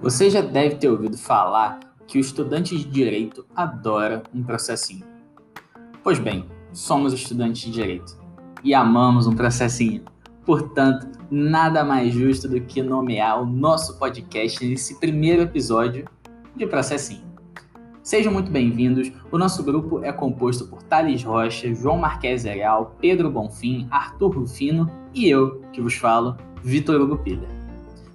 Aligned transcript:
Você 0.00 0.30
já 0.30 0.40
deve 0.40 0.76
ter 0.76 0.88
ouvido 0.88 1.18
falar 1.18 1.80
que 2.06 2.16
o 2.16 2.20
estudante 2.20 2.74
de 2.78 2.84
direito 2.84 3.44
adora 3.54 4.22
um 4.34 4.42
processinho. 4.42 5.04
Pois 6.02 6.18
bem, 6.18 6.48
somos 6.72 7.12
estudantes 7.12 7.60
de 7.60 7.70
direito 7.72 8.16
e 8.64 8.72
amamos 8.72 9.26
um 9.26 9.36
processinho. 9.36 10.04
Portanto, 10.46 11.06
nada 11.30 11.84
mais 11.84 12.14
justo 12.14 12.48
do 12.48 12.58
que 12.58 12.80
nomear 12.80 13.42
o 13.42 13.44
nosso 13.44 13.98
podcast 13.98 14.66
nesse 14.66 14.98
primeiro 14.98 15.42
episódio 15.42 16.08
de 16.56 16.66
Processinho. 16.66 17.27
Sejam 18.08 18.32
muito 18.32 18.50
bem-vindos. 18.50 19.12
O 19.30 19.36
nosso 19.36 19.62
grupo 19.62 20.02
é 20.02 20.10
composto 20.10 20.66
por 20.66 20.82
Thales 20.82 21.22
Rocha, 21.22 21.74
João 21.74 21.98
Marques 21.98 22.44
Real, 22.44 22.96
Pedro 22.98 23.30
Bonfim, 23.30 23.86
Arthur 23.90 24.34
Rufino 24.34 24.90
e 25.12 25.28
eu, 25.28 25.60
que 25.74 25.82
vos 25.82 25.92
falo, 25.92 26.34
Vitor 26.62 26.98
Hugo 27.02 27.18
Pilha. 27.18 27.46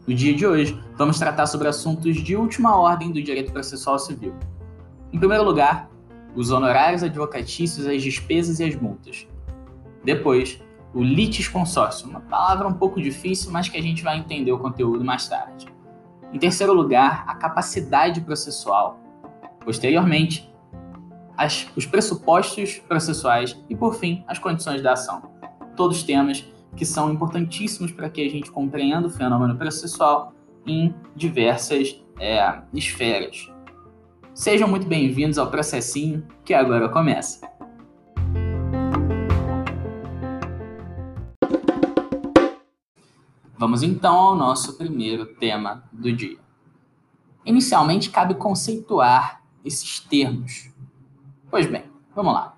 No 0.07 0.15
dia 0.15 0.33
de 0.33 0.47
hoje, 0.47 0.83
vamos 0.97 1.19
tratar 1.19 1.45
sobre 1.45 1.67
assuntos 1.67 2.15
de 2.15 2.35
última 2.35 2.75
ordem 2.75 3.11
do 3.11 3.21
direito 3.21 3.51
processual 3.51 3.99
civil. 3.99 4.33
Em 5.11 5.19
primeiro 5.19 5.43
lugar, 5.43 5.87
os 6.35 6.49
honorários 6.49 7.03
advocatícios, 7.03 7.85
as 7.85 8.01
despesas 8.01 8.59
e 8.59 8.63
as 8.63 8.75
multas. 8.75 9.27
Depois, 10.03 10.59
o 10.91 11.03
litisconsórcio, 11.03 12.09
uma 12.09 12.21
palavra 12.21 12.67
um 12.67 12.73
pouco 12.73 12.99
difícil, 12.99 13.51
mas 13.51 13.69
que 13.69 13.77
a 13.77 13.81
gente 13.83 14.03
vai 14.03 14.17
entender 14.17 14.53
o 14.53 14.57
conteúdo 14.57 15.05
mais 15.05 15.27
tarde. 15.27 15.67
Em 16.33 16.39
terceiro 16.39 16.73
lugar, 16.73 17.25
a 17.27 17.35
capacidade 17.35 18.21
processual. 18.21 19.02
Posteriormente, 19.63 20.51
as, 21.37 21.67
os 21.75 21.85
pressupostos 21.85 22.79
processuais 22.79 23.57
e, 23.69 23.75
por 23.75 23.95
fim, 23.95 24.23
as 24.27 24.37
condições 24.37 24.81
da 24.81 24.93
ação. 24.93 25.21
Todos 25.75 26.03
temas 26.03 26.45
que 26.75 26.85
são 26.85 27.11
importantíssimos 27.11 27.91
para 27.91 28.09
que 28.09 28.25
a 28.25 28.29
gente 28.29 28.51
compreenda 28.51 29.07
o 29.07 29.09
fenômeno 29.09 29.55
processual 29.55 30.33
em 30.65 30.93
diversas 31.15 32.01
é, 32.19 32.61
esferas. 32.73 33.49
Sejam 34.33 34.67
muito 34.67 34.87
bem-vindos 34.87 35.37
ao 35.37 35.49
processinho 35.49 36.27
que 36.43 36.53
agora 36.53 36.89
começa. 36.89 37.47
Vamos 43.57 43.81
então 43.81 44.13
ao 44.13 44.35
nosso 44.35 44.77
primeiro 44.77 45.25
tema 45.25 45.83
do 45.91 46.11
dia. 46.11 46.37
Inicialmente, 47.45 48.09
cabe 48.09 48.33
conceituar 48.35 49.42
esses 49.63 49.99
termos. 49.99 50.71
Pois 51.49 51.65
bem, 51.65 51.83
vamos 52.15 52.33
lá. 52.33 52.57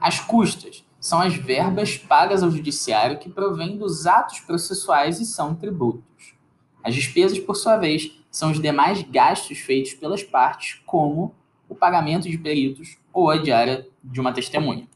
As 0.00 0.20
custas 0.20 0.84
são 1.00 1.20
as 1.20 1.34
verbas 1.34 1.96
pagas 1.96 2.42
ao 2.42 2.50
judiciário 2.50 3.18
que 3.18 3.30
provêm 3.30 3.76
dos 3.76 4.06
atos 4.06 4.40
processuais 4.40 5.20
e 5.20 5.26
são 5.26 5.54
tributos. 5.54 6.34
As 6.82 6.94
despesas, 6.94 7.38
por 7.38 7.56
sua 7.56 7.76
vez, 7.76 8.18
são 8.30 8.50
os 8.50 8.60
demais 8.60 9.02
gastos 9.02 9.58
feitos 9.58 9.94
pelas 9.94 10.22
partes, 10.22 10.80
como 10.86 11.34
o 11.68 11.74
pagamento 11.74 12.28
de 12.28 12.38
peritos 12.38 12.96
ou 13.12 13.30
a 13.30 13.36
diária 13.36 13.86
de 14.02 14.20
uma 14.20 14.32
testemunha. 14.32 14.88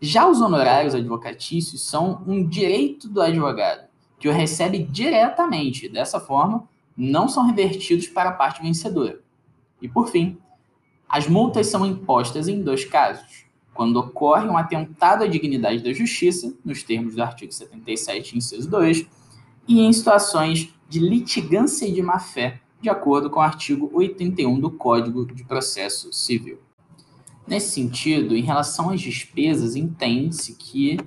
Já 0.00 0.26
os 0.26 0.40
honorários 0.40 0.94
advocatícios 0.94 1.86
são 1.86 2.22
um 2.26 2.46
direito 2.46 3.08
do 3.08 3.20
advogado, 3.20 3.88
que 4.18 4.28
o 4.28 4.32
recebe 4.32 4.78
diretamente. 4.82 5.88
Dessa 5.88 6.18
forma, 6.18 6.68
não 6.96 7.28
são 7.28 7.46
revertidos 7.46 8.06
para 8.06 8.30
a 8.30 8.34
parte 8.34 8.62
vencedora. 8.62 9.20
E 9.80 9.88
por 9.88 10.08
fim, 10.08 10.38
as 11.10 11.26
multas 11.26 11.66
são 11.66 11.84
impostas 11.84 12.46
em 12.46 12.62
dois 12.62 12.84
casos 12.84 13.50
quando 13.80 13.96
ocorre 13.96 14.46
um 14.46 14.58
atentado 14.58 15.24
à 15.24 15.26
dignidade 15.26 15.82
da 15.82 15.90
justiça, 15.92 16.54
nos 16.62 16.82
termos 16.82 17.14
do 17.14 17.22
artigo 17.22 17.50
77, 17.50 18.36
inciso 18.36 18.68
2, 18.68 19.06
e 19.66 19.80
em 19.80 19.90
situações 19.90 20.74
de 20.86 20.98
litigância 20.98 21.86
e 21.86 21.92
de 21.92 22.02
má-fé, 22.02 22.60
de 22.80 22.90
acordo 22.90 23.30
com 23.30 23.40
o 23.40 23.42
artigo 23.42 23.90
81 23.92 24.60
do 24.60 24.70
Código 24.70 25.24
de 25.24 25.44
Processo 25.44 26.12
Civil. 26.12 26.58
Nesse 27.46 27.72
sentido, 27.72 28.36
em 28.36 28.42
relação 28.42 28.90
às 28.90 29.00
despesas, 29.00 29.74
entende-se 29.74 30.54
que, 30.56 30.98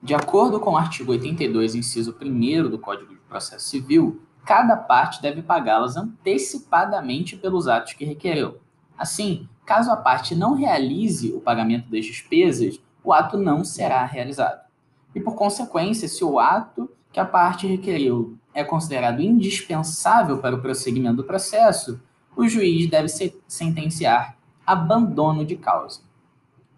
de 0.00 0.14
acordo 0.14 0.60
com 0.60 0.72
o 0.72 0.76
artigo 0.76 1.10
82, 1.12 1.74
inciso 1.74 2.16
1 2.20 2.70
do 2.70 2.78
Código 2.78 3.12
de 3.12 3.20
Processo 3.22 3.68
Civil, 3.68 4.22
cada 4.44 4.76
parte 4.76 5.20
deve 5.20 5.42
pagá-las 5.42 5.96
antecipadamente 5.96 7.36
pelos 7.36 7.66
atos 7.66 7.94
que 7.94 8.04
requereu. 8.04 8.60
Assim, 8.98 9.48
Caso 9.66 9.90
a 9.90 9.96
parte 9.96 10.36
não 10.36 10.54
realize 10.54 11.32
o 11.32 11.40
pagamento 11.40 11.90
das 11.90 12.06
despesas, 12.06 12.80
o 13.02 13.12
ato 13.12 13.36
não 13.36 13.64
será 13.64 14.04
realizado. 14.04 14.64
E, 15.12 15.20
por 15.20 15.34
consequência, 15.34 16.06
se 16.06 16.22
o 16.22 16.38
ato 16.38 16.88
que 17.12 17.18
a 17.18 17.24
parte 17.24 17.66
requeriu 17.66 18.38
é 18.54 18.62
considerado 18.62 19.20
indispensável 19.20 20.38
para 20.38 20.54
o 20.54 20.62
prosseguimento 20.62 21.16
do 21.16 21.24
processo, 21.24 22.00
o 22.36 22.46
juiz 22.46 22.88
deve 22.88 23.08
sentenciar 23.48 24.36
abandono 24.64 25.44
de 25.44 25.56
causa. 25.56 26.02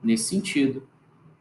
Nesse 0.02 0.24
sentido, 0.30 0.88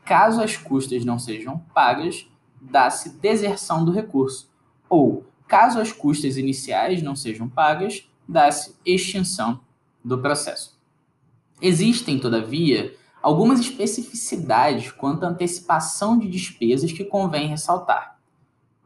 caso 0.03 0.41
as 0.41 0.57
custas 0.57 1.05
não 1.05 1.17
sejam 1.17 1.59
pagas, 1.73 2.29
dá-se 2.59 3.17
deserção 3.19 3.85
do 3.85 3.91
recurso, 3.91 4.51
ou, 4.89 5.25
caso 5.47 5.79
as 5.79 5.93
custas 5.93 6.35
iniciais 6.35 7.01
não 7.01 7.15
sejam 7.15 7.47
pagas, 7.47 8.09
dá-se 8.27 8.75
extinção 8.85 9.61
do 10.07 10.17
processo. 10.19 10.77
Existem, 11.61 12.17
todavia, 12.17 12.95
algumas 13.21 13.59
especificidades 13.59 14.91
quanto 14.91 15.25
à 15.25 15.29
antecipação 15.29 16.17
de 16.17 16.29
despesas 16.29 16.91
que 16.91 17.03
convém 17.03 17.47
ressaltar. 17.47 18.17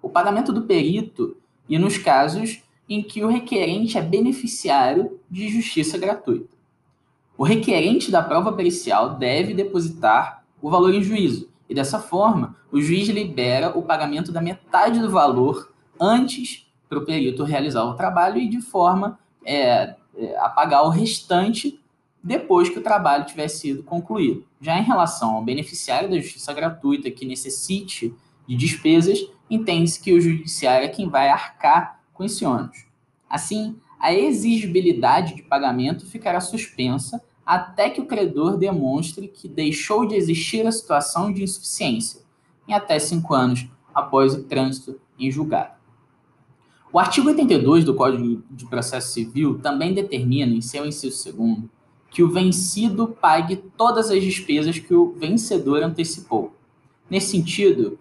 O 0.01 0.09
pagamento 0.09 0.51
do 0.51 0.63
perito 0.63 1.37
e 1.69 1.77
nos 1.77 1.97
casos 1.97 2.63
em 2.89 3.03
que 3.03 3.23
o 3.23 3.27
requerente 3.27 3.97
é 3.97 4.01
beneficiário 4.01 5.19
de 5.29 5.47
justiça 5.47 5.97
gratuita. 5.97 6.49
O 7.37 7.43
requerente 7.43 8.11
da 8.11 8.21
prova 8.21 8.53
pericial 8.53 9.15
deve 9.15 9.53
depositar 9.53 10.43
o 10.61 10.69
valor 10.69 10.93
em 10.93 11.03
juízo, 11.03 11.49
e 11.69 11.73
dessa 11.73 11.99
forma, 11.99 12.55
o 12.71 12.81
juiz 12.81 13.07
libera 13.07 13.77
o 13.77 13.83
pagamento 13.83 14.31
da 14.31 14.41
metade 14.41 14.99
do 14.99 15.09
valor 15.09 15.71
antes 15.99 16.67
para 16.89 16.99
o 16.99 17.05
perito 17.05 17.43
realizar 17.43 17.83
o 17.85 17.93
trabalho 17.93 18.37
e 18.37 18.49
de 18.49 18.59
forma 18.59 19.17
é, 19.45 19.95
a 20.39 20.49
pagar 20.49 20.83
o 20.83 20.89
restante 20.89 21.79
depois 22.23 22.69
que 22.69 22.79
o 22.79 22.83
trabalho 22.83 23.25
tiver 23.25 23.47
sido 23.47 23.83
concluído. 23.83 24.45
Já 24.59 24.77
em 24.77 24.83
relação 24.83 25.35
ao 25.35 25.43
beneficiário 25.43 26.09
da 26.09 26.19
justiça 26.19 26.53
gratuita 26.53 27.09
que 27.09 27.25
necessite 27.25 28.13
de 28.47 28.55
despesas, 28.55 29.19
entende-se 29.49 30.01
que 30.01 30.13
o 30.13 30.21
judiciário 30.21 30.85
é 30.85 30.89
quem 30.89 31.09
vai 31.09 31.29
arcar 31.29 31.99
com 32.13 32.23
esse 32.23 32.45
ônus. 32.45 32.85
Assim, 33.29 33.75
a 33.99 34.13
exigibilidade 34.13 35.35
de 35.35 35.43
pagamento 35.43 36.05
ficará 36.05 36.39
suspensa 36.39 37.23
até 37.45 37.89
que 37.89 38.01
o 38.01 38.05
credor 38.05 38.57
demonstre 38.57 39.27
que 39.27 39.47
deixou 39.47 40.05
de 40.05 40.15
existir 40.15 40.65
a 40.65 40.71
situação 40.71 41.31
de 41.33 41.43
insuficiência, 41.43 42.21
em 42.67 42.73
até 42.73 42.99
cinco 42.99 43.33
anos 43.33 43.67
após 43.93 44.33
o 44.33 44.43
trânsito 44.43 44.99
em 45.19 45.29
julgado. 45.29 45.80
O 46.93 46.99
artigo 46.99 47.29
82 47.29 47.85
do 47.85 47.95
Código 47.95 48.43
de 48.51 48.65
Processo 48.65 49.13
Civil 49.13 49.57
também 49.59 49.93
determina, 49.93 50.53
em 50.53 50.59
seu 50.59 50.85
inciso 50.85 51.15
segundo, 51.15 51.69
que 52.09 52.21
o 52.21 52.29
vencido 52.29 53.07
pague 53.07 53.55
todas 53.55 54.09
as 54.09 54.21
despesas 54.21 54.77
que 54.77 54.93
o 54.93 55.13
vencedor 55.13 55.81
antecipou. 55.83 56.53
Nesse 57.09 57.31
sentido, 57.31 57.97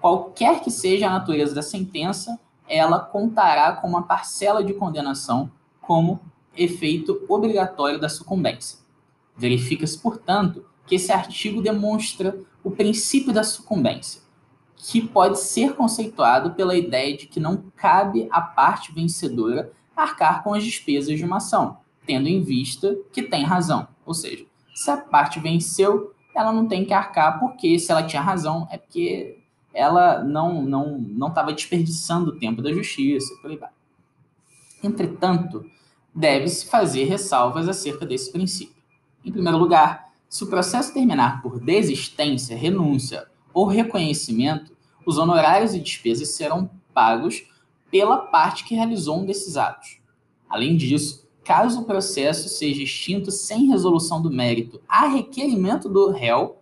qualquer 0.00 0.60
que 0.62 0.70
seja 0.70 1.06
a 1.06 1.10
natureza 1.10 1.54
da 1.54 1.60
sentença, 1.60 2.40
ela 2.66 2.98
contará 2.98 3.72
com 3.72 3.86
uma 3.86 4.04
parcela 4.04 4.64
de 4.64 4.72
condenação 4.72 5.50
como 5.82 6.18
efeito 6.56 7.22
obrigatório 7.28 8.00
da 8.00 8.08
sucumbência. 8.08 8.78
Verifica-se, 9.36 9.98
portanto, 9.98 10.64
que 10.86 10.94
esse 10.94 11.12
artigo 11.12 11.60
demonstra 11.60 12.38
o 12.64 12.70
princípio 12.70 13.34
da 13.34 13.44
sucumbência, 13.44 14.22
que 14.82 15.00
pode 15.00 15.38
ser 15.38 15.74
conceituado 15.74 16.52
pela 16.52 16.76
ideia 16.76 17.16
de 17.16 17.26
que 17.26 17.38
não 17.38 17.64
cabe 17.76 18.28
à 18.30 18.40
parte 18.40 18.92
vencedora 18.92 19.72
arcar 19.94 20.42
com 20.42 20.54
as 20.54 20.64
despesas 20.64 21.18
de 21.18 21.24
uma 21.24 21.36
ação, 21.36 21.78
tendo 22.06 22.28
em 22.28 22.42
vista 22.42 22.96
que 23.12 23.22
tem 23.22 23.44
razão. 23.44 23.86
Ou 24.06 24.14
seja, 24.14 24.46
se 24.74 24.90
a 24.90 24.96
parte 24.96 25.38
venceu, 25.38 26.14
ela 26.34 26.52
não 26.52 26.66
tem 26.66 26.84
que 26.84 26.94
arcar, 26.94 27.38
porque 27.38 27.78
se 27.78 27.92
ela 27.92 28.02
tinha 28.02 28.22
razão, 28.22 28.66
é 28.70 28.78
porque 28.78 29.38
ela 29.74 30.24
não 30.24 30.62
não 30.62 30.98
não 30.98 31.28
estava 31.28 31.52
desperdiçando 31.52 32.30
o 32.30 32.38
tempo 32.38 32.62
da 32.62 32.72
justiça, 32.72 33.34
por 33.42 33.50
aí 33.50 33.56
vai. 33.56 33.70
Entretanto, 34.82 35.64
deve-se 36.14 36.66
fazer 36.66 37.04
ressalvas 37.04 37.68
acerca 37.68 38.06
desse 38.06 38.32
princípio. 38.32 38.82
Em 39.24 39.30
primeiro 39.30 39.58
lugar, 39.58 40.10
se 40.28 40.42
o 40.42 40.46
processo 40.46 40.94
terminar 40.94 41.42
por 41.42 41.60
desistência, 41.60 42.56
renúncia 42.56 43.28
ou 43.52 43.66
reconhecimento, 43.66 44.76
os 45.06 45.18
honorários 45.18 45.74
e 45.74 45.80
despesas 45.80 46.30
serão 46.30 46.70
pagos 46.92 47.44
pela 47.90 48.18
parte 48.18 48.64
que 48.64 48.74
realizou 48.74 49.20
um 49.20 49.26
desses 49.26 49.56
atos. 49.56 49.98
Além 50.48 50.76
disso, 50.76 51.28
caso 51.44 51.80
o 51.80 51.84
processo 51.84 52.48
seja 52.48 52.82
extinto 52.82 53.30
sem 53.30 53.66
resolução 53.66 54.22
do 54.22 54.30
mérito 54.30 54.80
a 54.88 55.06
requerimento 55.08 55.88
do 55.88 56.10
réu, 56.10 56.58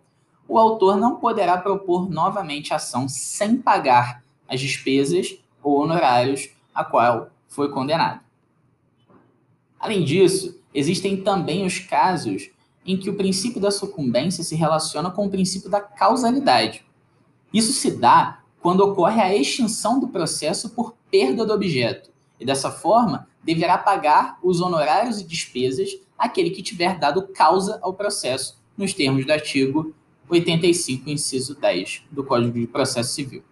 o 0.47 0.57
autor 0.57 0.97
não 0.97 1.17
poderá 1.17 1.57
propor 1.57 2.09
novamente 2.09 2.73
ação 2.73 3.07
sem 3.07 3.57
pagar 3.57 4.23
as 4.47 4.59
despesas 4.59 5.37
ou 5.61 5.79
honorários 5.79 6.49
a 6.73 6.83
qual 6.83 7.29
foi 7.47 7.69
condenado. 7.69 8.21
Além 9.79 10.03
disso, 10.03 10.59
existem 10.73 11.21
também 11.21 11.65
os 11.65 11.79
casos 11.79 12.49
em 12.91 12.97
que 12.97 13.07
o 13.07 13.15
princípio 13.15 13.61
da 13.61 13.69
sucumbência 13.69 14.43
se 14.43 14.55
relaciona 14.55 15.11
com 15.11 15.27
o 15.27 15.29
princípio 15.29 15.69
da 15.69 15.79
causalidade. 15.79 16.83
Isso 17.53 17.71
se 17.71 17.91
dá 17.91 18.39
quando 18.59 18.79
ocorre 18.81 19.21
a 19.21 19.35
extinção 19.35 19.99
do 19.99 20.07
processo 20.07 20.71
por 20.71 20.95
perda 21.11 21.45
do 21.45 21.53
objeto, 21.53 22.09
e 22.39 22.45
dessa 22.45 22.71
forma 22.71 23.27
deverá 23.43 23.77
pagar 23.77 24.39
os 24.41 24.59
honorários 24.59 25.21
e 25.21 25.23
despesas 25.23 25.99
aquele 26.17 26.49
que 26.49 26.63
tiver 26.63 26.97
dado 26.97 27.27
causa 27.27 27.77
ao 27.83 27.93
processo, 27.93 28.57
nos 28.75 28.91
termos 28.91 29.23
do 29.23 29.31
artigo 29.31 29.93
85, 30.27 31.11
inciso 31.11 31.53
10 31.53 32.05
do 32.09 32.23
Código 32.23 32.59
de 32.59 32.65
Processo 32.65 33.13
Civil. 33.13 33.43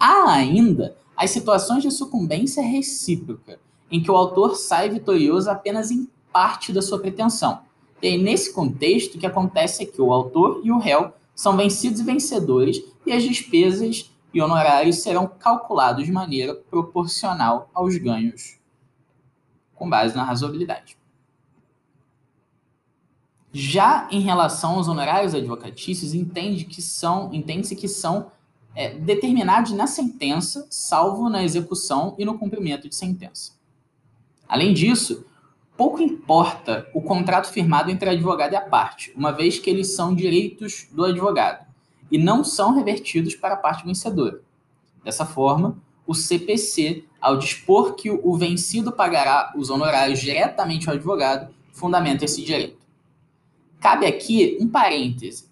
Há 0.00 0.32
ainda 0.32 0.96
as 1.14 1.30
situações 1.30 1.82
de 1.82 1.90
sucumbência 1.90 2.62
recíproca, 2.62 3.60
em 3.90 4.02
que 4.02 4.10
o 4.10 4.16
autor 4.16 4.56
sai 4.56 4.88
vitorioso 4.88 5.50
apenas 5.50 5.90
em 5.90 6.08
parte 6.32 6.72
da 6.72 6.80
sua 6.80 6.98
pretensão. 6.98 7.60
E 8.02 8.18
nesse 8.18 8.52
contexto 8.52 9.16
que 9.16 9.26
acontece 9.26 9.84
é 9.84 9.86
que 9.86 10.02
o 10.02 10.12
autor 10.12 10.60
e 10.64 10.72
o 10.72 10.78
réu 10.78 11.12
são 11.34 11.56
vencidos 11.56 12.00
e 12.00 12.04
vencedores, 12.04 12.82
e 13.06 13.12
as 13.12 13.22
despesas 13.22 14.10
e 14.34 14.42
honorários 14.42 14.96
serão 15.02 15.26
calculados 15.26 16.04
de 16.04 16.12
maneira 16.12 16.54
proporcional 16.54 17.70
aos 17.72 17.96
ganhos, 17.96 18.58
com 19.74 19.88
base 19.88 20.16
na 20.16 20.24
razoabilidade. 20.24 20.96
Já 23.52 24.08
em 24.10 24.20
relação 24.20 24.76
aos 24.76 24.88
honorários 24.88 25.34
advocatícios, 25.34 26.14
entende 26.14 26.64
que 26.64 26.80
são, 26.80 27.32
entende-se 27.32 27.76
que 27.76 27.86
são 27.86 28.32
é, 28.74 28.94
determinados 28.94 29.72
na 29.72 29.86
sentença, 29.86 30.66
salvo 30.70 31.28
na 31.28 31.44
execução 31.44 32.14
e 32.18 32.24
no 32.24 32.38
cumprimento 32.38 32.88
de 32.88 32.94
sentença. 32.94 33.52
Além 34.48 34.72
disso, 34.72 35.24
pouco 35.82 36.00
importa 36.00 36.88
o 36.94 37.02
contrato 37.02 37.50
firmado 37.50 37.90
entre 37.90 38.08
advogado 38.08 38.52
e 38.52 38.56
a 38.56 38.60
parte, 38.60 39.12
uma 39.16 39.32
vez 39.32 39.58
que 39.58 39.68
eles 39.68 39.96
são 39.96 40.14
direitos 40.14 40.86
do 40.92 41.04
advogado 41.04 41.66
e 42.08 42.16
não 42.16 42.44
são 42.44 42.72
revertidos 42.72 43.34
para 43.34 43.54
a 43.54 43.56
parte 43.56 43.84
vencedora. 43.84 44.40
Dessa 45.02 45.26
forma, 45.26 45.76
o 46.06 46.14
CPC, 46.14 47.02
ao 47.20 47.36
dispor 47.36 47.96
que 47.96 48.08
o 48.08 48.36
vencido 48.36 48.92
pagará 48.92 49.52
os 49.56 49.70
honorários 49.70 50.20
diretamente 50.20 50.88
ao 50.88 50.94
advogado, 50.94 51.52
fundamenta 51.72 52.26
esse 52.26 52.44
direito. 52.44 52.78
Cabe 53.80 54.06
aqui 54.06 54.56
um 54.60 54.68
parêntese 54.68 55.48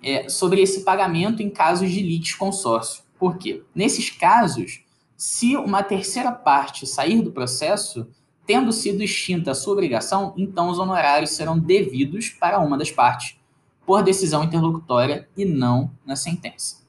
é, 0.00 0.28
sobre 0.28 0.62
esse 0.62 0.84
pagamento 0.84 1.42
em 1.42 1.50
casos 1.50 1.90
de 1.90 2.00
litisconsórcio. 2.00 3.02
Por 3.18 3.36
quê? 3.36 3.64
Nesses 3.74 4.10
casos, 4.10 4.84
se 5.16 5.56
uma 5.56 5.82
terceira 5.82 6.30
parte 6.30 6.86
sair 6.86 7.20
do 7.20 7.32
processo, 7.32 8.06
tendo 8.46 8.72
sido 8.72 9.02
extinta 9.02 9.50
a 9.50 9.54
sua 9.54 9.72
obrigação, 9.72 10.34
então 10.36 10.68
os 10.68 10.78
honorários 10.78 11.30
serão 11.30 11.58
devidos 11.58 12.28
para 12.28 12.58
uma 12.60 12.76
das 12.76 12.90
partes, 12.90 13.36
por 13.86 14.02
decisão 14.02 14.44
interlocutória 14.44 15.28
e 15.36 15.44
não 15.44 15.90
na 16.04 16.16
sentença. 16.16 16.82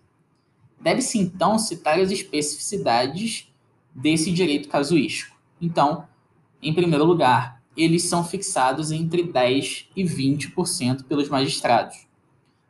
Deve-se 0.79 1.17
então 1.17 1.57
citar 1.57 1.99
as 1.99 2.11
especificidades 2.11 3.51
desse 3.93 4.31
direito 4.31 4.69
casuístico. 4.69 5.35
Então, 5.61 6.05
em 6.61 6.73
primeiro 6.73 7.05
lugar, 7.05 7.61
eles 7.75 8.03
são 8.03 8.23
fixados 8.23 8.91
entre 8.91 9.23
10% 9.23 9.87
e 9.95 10.03
20% 10.03 11.03
pelos 11.03 11.29
magistrados. 11.29 12.05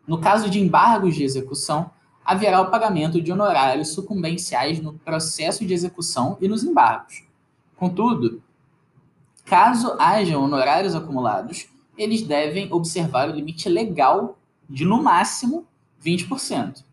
No 0.07 0.19
caso 0.19 0.49
de 0.49 0.59
embargos 0.59 1.15
de 1.15 1.23
execução, 1.23 1.91
haverá 2.23 2.61
o 2.61 2.71
pagamento 2.71 3.21
de 3.21 3.31
honorários 3.31 3.89
sucumbenciais 3.89 4.79
no 4.79 4.93
processo 4.93 5.65
de 5.65 5.73
execução 5.73 6.37
e 6.41 6.47
nos 6.47 6.63
embargos. 6.63 7.23
Contudo, 7.75 8.41
caso 9.45 9.95
hajam 9.99 10.43
honorários 10.43 10.95
acumulados, 10.95 11.67
eles 11.97 12.23
devem 12.23 12.71
observar 12.73 13.29
o 13.29 13.33
limite 13.33 13.69
legal 13.69 14.37
de, 14.69 14.83
no 14.83 15.01
máximo, 15.01 15.65
20%. 16.03 16.83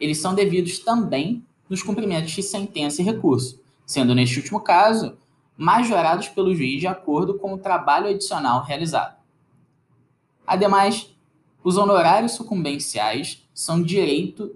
Eles 0.00 0.18
são 0.18 0.34
devidos 0.34 0.78
também 0.78 1.44
nos 1.68 1.82
cumprimentos 1.82 2.30
de 2.30 2.42
sentença 2.42 3.02
e 3.02 3.04
recurso, 3.04 3.60
sendo, 3.84 4.14
neste 4.14 4.38
último 4.38 4.60
caso, 4.60 5.18
majorados 5.56 6.28
pelo 6.28 6.54
juiz 6.54 6.80
de 6.80 6.86
acordo 6.86 7.34
com 7.34 7.52
o 7.52 7.58
trabalho 7.58 8.08
adicional 8.08 8.62
realizado. 8.62 9.18
Ademais, 10.46 11.14
os 11.62 11.76
honorários 11.76 12.32
sucumbenciais 12.32 13.46
são 13.52 13.82
direito 13.82 14.46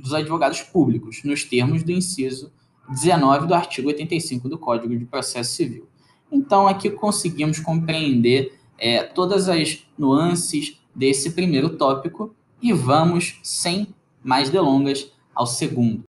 dos 0.00 0.14
advogados 0.14 0.62
públicos, 0.62 1.22
nos 1.22 1.44
termos 1.44 1.82
do 1.82 1.92
inciso 1.92 2.50
19 2.88 3.46
do 3.46 3.54
artigo 3.54 3.88
85 3.88 4.48
do 4.48 4.58
Código 4.58 4.96
de 4.96 5.04
Processo 5.04 5.52
Civil. 5.52 5.86
Então, 6.30 6.66
aqui 6.66 6.90
conseguimos 6.90 7.60
compreender 7.60 8.58
é, 8.78 9.02
todas 9.02 9.48
as 9.48 9.86
nuances 9.96 10.78
desse 10.94 11.30
primeiro 11.32 11.76
tópico 11.76 12.34
e 12.60 12.72
vamos, 12.72 13.38
sem 13.42 13.94
mais 14.22 14.50
delongas, 14.50 15.10
ao 15.34 15.46
segundo. 15.46 16.02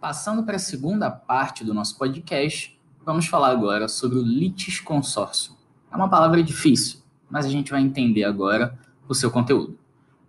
Passando 0.00 0.42
para 0.42 0.56
a 0.56 0.58
segunda 0.58 1.10
parte 1.10 1.64
do 1.64 1.72
nosso 1.72 1.96
podcast, 1.96 2.78
vamos 3.04 3.26
falar 3.26 3.50
agora 3.50 3.88
sobre 3.88 4.18
o 4.18 4.22
litisconsórcio. 4.22 5.54
É 5.90 5.96
uma 5.96 6.10
palavra 6.10 6.42
difícil, 6.42 7.00
mas 7.30 7.46
a 7.46 7.48
gente 7.48 7.70
vai 7.70 7.80
entender 7.80 8.24
agora 8.24 8.78
o 9.08 9.14
seu 9.14 9.30
conteúdo. 9.30 9.78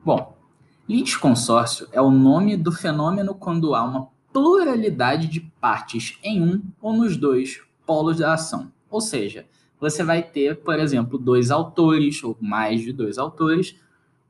Bom, 0.03 0.37
litisconsórcio 0.87 1.87
é 1.91 1.99
o 1.99 2.11
nome 2.11 2.55
do 2.55 2.71
fenômeno 2.71 3.33
quando 3.33 3.75
há 3.75 3.83
uma 3.83 4.07
pluralidade 4.35 5.27
de 5.27 5.39
partes 5.39 6.19
em 6.21 6.43
um 6.43 6.61
ou 6.81 6.91
nos 6.91 7.15
dois 7.15 7.61
polos 7.85 8.17
da 8.17 8.33
ação. 8.33 8.69
Ou 8.89 8.99
seja, 8.99 9.45
você 9.79 10.03
vai 10.03 10.21
ter, 10.21 10.57
por 10.57 10.77
exemplo, 10.77 11.17
dois 11.17 11.51
autores 11.51 12.21
ou 12.21 12.37
mais 12.41 12.81
de 12.81 12.91
dois 12.91 13.17
autores, 13.17 13.77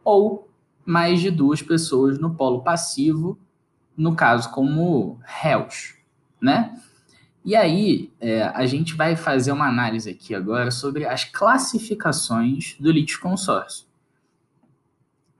ou 0.03 0.47
mais 0.85 1.21
de 1.21 1.31
duas 1.31 1.63
pessoas 1.63 2.19
no 2.19 2.35
polo 2.35 2.61
passivo 2.61 3.35
no 3.97 4.15
caso, 4.15 4.51
como 4.51 5.19
réus, 5.23 5.95
né? 6.39 6.79
E 7.43 7.55
aí, 7.55 8.11
é, 8.19 8.43
a 8.43 8.67
gente 8.67 8.93
vai 8.93 9.15
fazer 9.15 9.51
uma 9.53 9.67
análise 9.67 10.11
aqui 10.11 10.35
agora 10.35 10.69
sobre 10.69 11.07
as 11.07 11.23
classificações 11.23 12.75
do 12.79 12.91
litisconsórcio. 12.91 13.87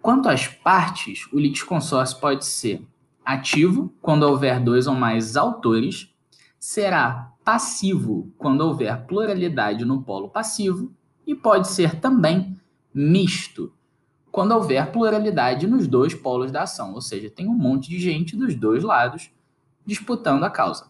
Quanto 0.01 0.27
às 0.27 0.47
partes, 0.47 1.27
o 1.31 1.38
litisconsórcio 1.38 2.19
pode 2.19 2.45
ser 2.45 2.81
ativo, 3.25 3.94
quando 4.02 4.23
houver 4.23 4.59
dois 4.59 4.88
ou 4.88 4.94
mais 4.94 5.35
autores, 5.35 6.14
será 6.59 7.31
passivo, 7.44 8.31
quando 8.38 8.61
houver 8.61 9.06
pluralidade 9.06 9.83
no 9.85 10.02
polo 10.02 10.30
passivo, 10.30 10.92
e 11.26 11.33
pode 11.35 11.68
ser 11.68 11.99
também 11.99 12.59
misto, 12.94 13.73
quando 14.31 14.52
houver 14.52 14.92
pluralidade 14.92 15.66
nos 15.66 15.88
dois 15.88 16.14
polos 16.14 16.52
da 16.52 16.64
ação, 16.64 16.94
ou 16.94 17.02
seja, 17.02 17.30
tem 17.30 17.47
um 17.47 17.54
monte 17.54 17.90
de 17.90 17.99
gente 17.99 18.35
dos 18.35 18.54
dois 18.56 18.83
lados 18.83 19.31
disputando 19.85 20.44
a 20.44 20.49
causa. 20.49 20.88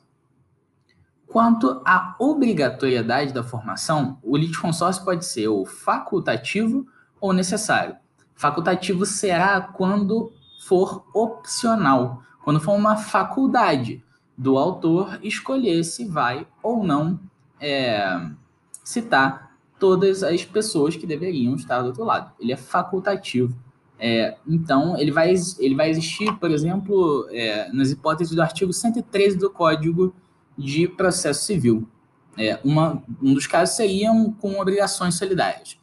Quanto 1.28 1.82
à 1.86 2.16
obrigatoriedade 2.18 3.34
da 3.34 3.44
formação, 3.44 4.18
o 4.24 4.38
litisconsórcio 4.38 5.04
pode 5.04 5.26
ser 5.26 5.48
ou 5.48 5.66
facultativo 5.66 6.88
ou 7.20 7.34
necessário. 7.34 7.96
Facultativo 8.34 9.06
será 9.06 9.62
quando 9.62 10.32
for 10.66 11.06
opcional, 11.14 12.24
quando 12.46 12.62
for 12.62 12.74
uma 12.74 12.96
faculdade 12.96 14.04
do 14.38 14.56
autor 14.56 15.20
escolher 15.24 15.84
se 15.84 16.06
vai 16.06 16.46
ou 16.62 16.84
não 16.84 17.20
é, 17.60 18.30
citar 18.84 19.58
todas 19.80 20.22
as 20.22 20.46
pessoas 20.46 20.96
que 20.96 21.08
deveriam 21.08 21.56
estar 21.56 21.82
do 21.82 21.88
outro 21.88 22.04
lado. 22.04 22.32
Ele 22.40 22.54
é 22.54 22.56
facultativo. 22.56 23.58
É, 23.98 24.38
então, 24.48 24.96
ele 24.96 25.12
vai, 25.12 25.34
ele 25.58 25.74
vai 25.74 25.90
existir, 25.90 26.32
por 26.36 26.52
exemplo, 26.52 27.28
é, 27.32 27.72
nas 27.74 27.90
hipóteses 27.90 28.36
do 28.36 28.42
artigo 28.44 28.72
113 28.72 29.38
do 29.38 29.50
Código 29.50 30.14
de 30.56 30.88
Processo 30.88 31.46
Civil. 31.46 31.88
É, 32.38 32.60
uma, 32.64 33.02
um 33.24 33.34
dos 33.34 33.48
casos 33.48 33.76
seriam 33.76 34.32
com 34.34 34.60
obrigações 34.60 35.16
solidárias. 35.16 35.80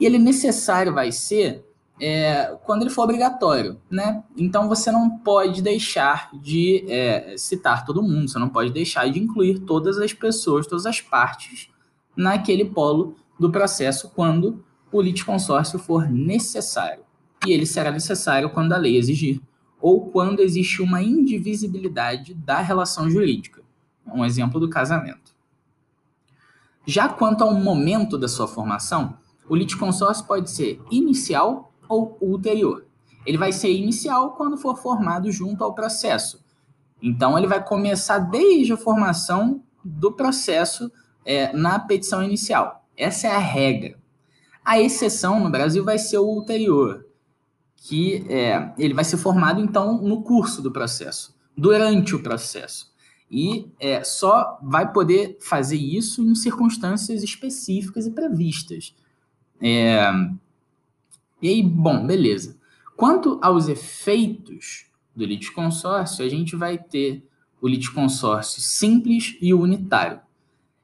E 0.00 0.06
ele 0.06 0.18
necessário 0.18 0.92
vai 0.92 1.12
ser 1.12 1.64
é, 2.00 2.56
quando 2.64 2.82
ele 2.82 2.90
for 2.90 3.02
obrigatório, 3.02 3.80
né? 3.90 4.24
Então 4.36 4.68
você 4.68 4.90
não 4.90 5.18
pode 5.18 5.60
deixar 5.60 6.30
de 6.32 6.84
é, 6.88 7.34
citar 7.36 7.84
todo 7.84 8.02
mundo, 8.02 8.28
você 8.28 8.38
não 8.38 8.48
pode 8.48 8.72
deixar 8.72 9.08
de 9.10 9.18
incluir 9.18 9.60
todas 9.60 9.98
as 9.98 10.12
pessoas, 10.12 10.66
todas 10.66 10.86
as 10.86 11.00
partes 11.00 11.68
naquele 12.16 12.64
polo 12.64 13.14
do 13.38 13.50
processo 13.50 14.10
quando 14.10 14.64
o 14.90 15.00
litisconsórcio 15.00 15.78
for 15.78 16.10
necessário. 16.10 17.04
E 17.46 17.52
ele 17.52 17.66
será 17.66 17.90
necessário 17.90 18.50
quando 18.50 18.72
a 18.72 18.76
lei 18.76 18.96
exigir, 18.96 19.40
ou 19.80 20.10
quando 20.10 20.40
existe 20.40 20.82
uma 20.82 21.02
indivisibilidade 21.02 22.34
da 22.34 22.60
relação 22.60 23.08
jurídica. 23.10 23.62
Um 24.12 24.24
exemplo 24.24 24.58
do 24.58 24.68
casamento. 24.68 25.34
Já 26.86 27.08
quanto 27.08 27.44
ao 27.44 27.54
momento 27.54 28.18
da 28.18 28.26
sua 28.26 28.48
formação, 28.48 29.16
o 29.48 29.54
litisconsórcio 29.54 30.24
pode 30.24 30.50
ser 30.50 30.80
inicial 30.90 31.69
ou 31.90 32.16
ulterior. 32.20 32.86
Ele 33.26 33.36
vai 33.36 33.52
ser 33.52 33.70
inicial 33.72 34.30
quando 34.30 34.56
for 34.56 34.78
formado 34.78 35.30
junto 35.30 35.62
ao 35.62 35.74
processo. 35.74 36.42
Então, 37.02 37.36
ele 37.36 37.46
vai 37.46 37.62
começar 37.62 38.18
desde 38.18 38.72
a 38.72 38.76
formação 38.76 39.62
do 39.84 40.12
processo 40.12 40.90
é, 41.24 41.52
na 41.52 41.78
petição 41.78 42.22
inicial. 42.22 42.86
Essa 42.96 43.26
é 43.26 43.30
a 43.32 43.38
regra. 43.38 43.98
A 44.64 44.80
exceção 44.80 45.40
no 45.40 45.50
Brasil 45.50 45.84
vai 45.84 45.98
ser 45.98 46.18
o 46.18 46.26
ulterior, 46.26 47.06
que 47.76 48.24
é, 48.28 48.72
ele 48.78 48.94
vai 48.94 49.04
ser 49.04 49.16
formado, 49.16 49.60
então, 49.60 50.00
no 50.00 50.22
curso 50.22 50.62
do 50.62 50.70
processo, 50.70 51.34
durante 51.56 52.14
o 52.14 52.22
processo. 52.22 52.90
E 53.30 53.70
é, 53.80 54.04
só 54.04 54.58
vai 54.62 54.92
poder 54.92 55.38
fazer 55.40 55.76
isso 55.76 56.22
em 56.22 56.34
circunstâncias 56.34 57.22
específicas 57.22 58.06
e 58.06 58.10
previstas. 58.10 58.94
É, 59.62 60.10
e 61.42 61.48
aí, 61.48 61.62
bom, 61.62 62.06
beleza. 62.06 62.58
Quanto 62.96 63.38
aos 63.42 63.68
efeitos 63.68 64.86
do 65.14 65.24
litisconsórcio, 65.24 66.24
a 66.24 66.28
gente 66.28 66.54
vai 66.54 66.78
ter 66.78 67.26
o 67.60 67.68
litisconsórcio 67.68 68.60
simples 68.60 69.36
e 69.40 69.52
unitário. 69.52 70.20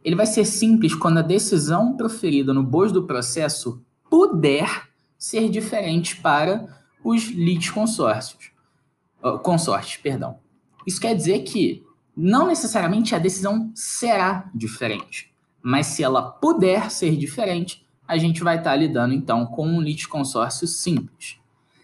Ele 0.05 0.17
vai 0.17 0.27
ser 0.27 0.45
simples 0.45 0.95
quando 0.95 1.19
a 1.19 1.23
decisão 1.23 1.97
proferida 1.97 2.53
no 2.53 2.63
bojo 2.63 2.93
do 2.93 3.07
processo 3.07 3.83
puder 4.09 4.89
ser 5.19 5.49
diferente 5.51 6.17
para 6.17 6.69
os 7.03 7.25
litisconsórcios. 7.29 8.51
Consortes, 9.43 9.97
perdão. 9.97 10.39
Isso 10.87 11.01
quer 11.01 11.15
dizer 11.15 11.41
que 11.41 11.85
não 12.17 12.47
necessariamente 12.47 13.15
a 13.15 13.19
decisão 13.19 13.73
será 13.75 14.51
diferente, 14.55 15.33
mas 15.63 15.87
se 15.87 16.03
ela 16.03 16.23
puder 16.23 16.91
ser 16.91 17.17
diferente, 17.17 17.86
a 18.07 18.17
gente 18.17 18.43
vai 18.43 18.59
estar 18.59 18.77
lidando 18.77 19.15
então 19.15 19.47
com 19.47 19.67
um 19.67 19.81
litisconsórcio 19.81 20.67
simples. 20.67 21.39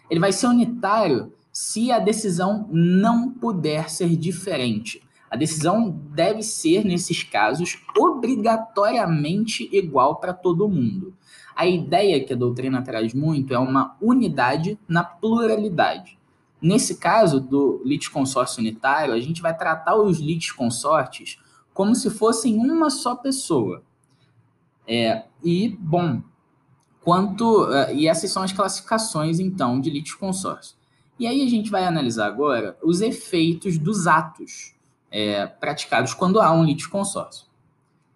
Ele 0.09 0.19
vai 0.19 0.31
ser 0.31 0.47
unitário 0.47 1.33
se 1.51 1.91
a 1.91 1.99
decisão 1.99 2.67
não 2.71 3.29
puder 3.29 3.89
ser 3.89 4.15
diferente. 4.15 5.01
A 5.29 5.35
decisão 5.35 5.89
deve 6.11 6.43
ser, 6.43 6.85
nesses 6.85 7.23
casos, 7.23 7.79
obrigatoriamente 7.97 9.67
igual 9.71 10.17
para 10.17 10.33
todo 10.33 10.69
mundo. 10.69 11.13
A 11.55 11.65
ideia 11.65 12.23
que 12.23 12.33
a 12.33 12.37
doutrina 12.37 12.81
traz 12.81 13.13
muito 13.13 13.53
é 13.53 13.59
uma 13.59 13.95
unidade 14.01 14.77
na 14.87 15.03
pluralidade. 15.03 16.17
Nesse 16.61 16.95
caso 16.95 17.39
do 17.39 17.81
litisconsórcio 17.83 18.59
unitário, 18.59 19.13
a 19.13 19.19
gente 19.19 19.41
vai 19.41 19.55
tratar 19.55 19.95
os 19.95 20.19
litisconsortes 20.19 21.39
como 21.73 21.95
se 21.95 22.09
fossem 22.09 22.57
uma 22.57 22.89
só 22.89 23.15
pessoa. 23.15 23.83
É, 24.87 25.23
e, 25.43 25.69
bom, 25.79 26.21
quanto. 27.01 27.65
Uh, 27.65 27.93
e 27.93 28.07
essas 28.07 28.31
são 28.31 28.43
as 28.43 28.51
classificações, 28.51 29.39
então, 29.39 29.79
de 29.79 29.89
litisconsórcio. 29.89 30.75
E 31.19 31.27
aí 31.27 31.45
a 31.45 31.49
gente 31.49 31.69
vai 31.69 31.85
analisar 31.85 32.27
agora 32.27 32.77
os 32.83 33.01
efeitos 33.01 33.77
dos 33.77 34.07
atos 34.07 34.73
é, 35.11 35.45
praticados 35.45 36.13
quando 36.13 36.41
há 36.41 36.51
um 36.51 36.63
litisconsórcio. 36.63 37.45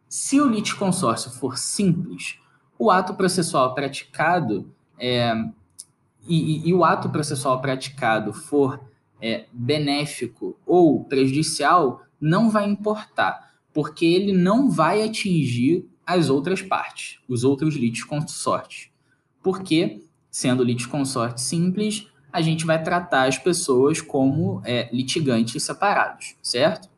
Se 0.10 0.42
o 0.42 0.48
litisconsórcio 0.48 1.30
for 1.32 1.58
simples, 1.58 2.40
o 2.80 2.90
ato 2.90 3.14
processual 3.14 3.76
praticado 3.76 4.72
é, 4.98 5.34
e, 6.28 6.68
e, 6.68 6.74
o 6.74 6.84
ato 6.84 7.10
processual 7.10 7.62
praticado 7.62 8.34
for 8.34 8.82
é, 9.22 9.46
benéfico 9.52 10.58
ou 10.66 11.04
prejudicial, 11.04 12.02
não 12.20 12.50
vai 12.50 12.68
importar, 12.68 13.54
porque 13.74 14.06
ele 14.06 14.34
não 14.34 14.70
vai 14.70 15.04
atingir 15.04 15.88
as 16.08 16.30
outras 16.30 16.62
partes, 16.62 17.20
os 17.28 17.44
outros 17.44 17.76
litisconsortes. 17.76 18.90
Porque, 19.44 20.02
sendo 20.32 20.64
litisconsorte 20.64 21.42
simples, 21.42 22.08
a 22.32 22.42
gente 22.42 22.66
vai 22.66 22.82
tratar 22.82 23.28
as 23.28 23.38
pessoas 23.38 24.00
como 24.00 24.62
é, 24.64 24.90
litigantes 24.96 25.62
separados, 25.62 26.38
certo? 26.42 26.90